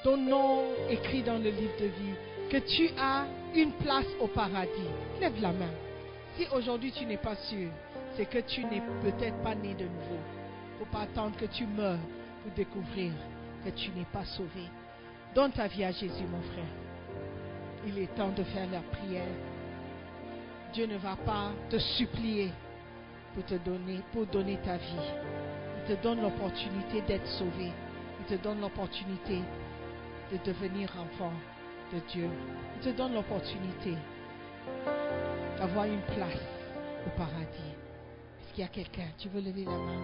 [0.02, 2.14] ton nom écrit dans le livre de vie.
[2.50, 4.70] Que tu as une place au paradis.
[5.20, 5.70] Lève la main.
[6.36, 7.68] Si aujourd'hui tu n'es pas sûr,
[8.16, 10.18] c'est que tu n'es peut-être pas né de nouveau.
[10.18, 11.98] Il ne faut pas attendre que tu meurs
[12.42, 13.12] pour découvrir
[13.64, 14.68] que tu n'es pas sauvé.
[15.34, 16.64] Donne ta vie à Jésus, mon frère.
[17.86, 19.26] Il est temps de faire la prière.
[20.72, 22.50] Dieu ne va pas te supplier
[23.34, 25.10] pour te donner, pour donner ta vie.
[25.88, 27.72] Te donne l'opportunité d'être sauvé.
[28.20, 29.38] Il te donne l'opportunité
[30.30, 31.32] de devenir enfant
[31.94, 32.28] de Dieu.
[32.76, 33.94] Il te donne l'opportunité
[35.56, 36.44] d'avoir une place
[37.06, 37.72] au paradis.
[38.42, 39.08] Est-ce qu'il y a quelqu'un?
[39.16, 40.02] Tu veux lever la main?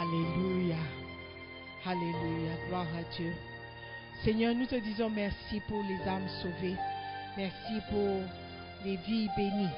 [0.00, 0.76] Alléluia.
[1.84, 2.52] Alléluia.
[2.68, 3.32] Gloire à Dieu.
[4.24, 6.76] Seigneur, nous te disons merci pour les âmes sauvées.
[7.36, 8.22] Merci pour
[8.86, 9.68] les vies bénies.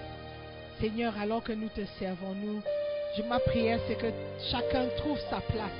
[0.81, 2.63] Seigneur, alors que nous te servons, nous,
[3.23, 4.13] ma prière, c'est que
[4.51, 5.71] chacun trouve sa place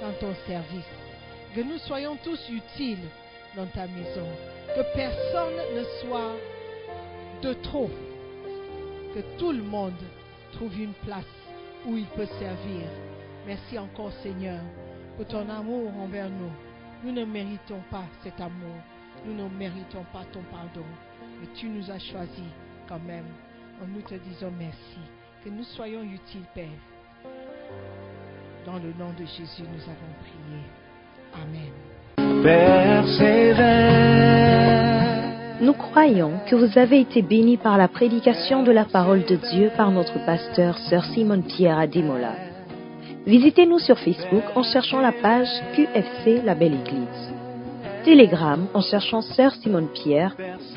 [0.00, 0.84] dans ton service.
[1.54, 3.08] Que nous soyons tous utiles
[3.56, 4.26] dans ta maison.
[4.74, 6.36] Que personne ne soit
[7.42, 7.90] de trop.
[9.14, 10.00] Que tout le monde
[10.52, 11.24] trouve une place
[11.86, 12.82] où il peut servir.
[13.46, 14.60] Merci encore, Seigneur,
[15.16, 16.52] pour ton amour envers nous.
[17.02, 18.76] Nous ne méritons pas cet amour.
[19.24, 20.84] Nous ne méritons pas ton pardon.
[21.40, 22.52] Mais tu nous as choisis
[22.88, 23.26] quand même.
[23.82, 24.98] En nous te disons merci.
[25.44, 26.64] Que nous soyons utiles, Père.
[28.66, 30.62] Dans le nom de Jésus, nous avons prié.
[31.32, 31.72] Amen.
[32.42, 34.08] persévère.
[35.60, 39.70] Nous croyons que vous avez été bénis par la prédication de la parole de Dieu
[39.76, 42.34] par notre pasteur, Sœur Simone Pierre Ademola.
[43.26, 47.37] Visitez-nous sur Facebook en cherchant la page QFC La Belle Église.
[48.08, 50.34] Telegram en cherchant Sœur Simone Pierre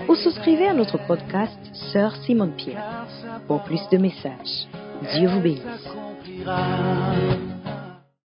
[0.10, 1.58] ou souscrivez à notre podcast
[1.94, 3.06] Sœur Simone Pierre
[3.48, 4.68] pour plus de messages.
[5.14, 5.62] Dieu vous bénisse.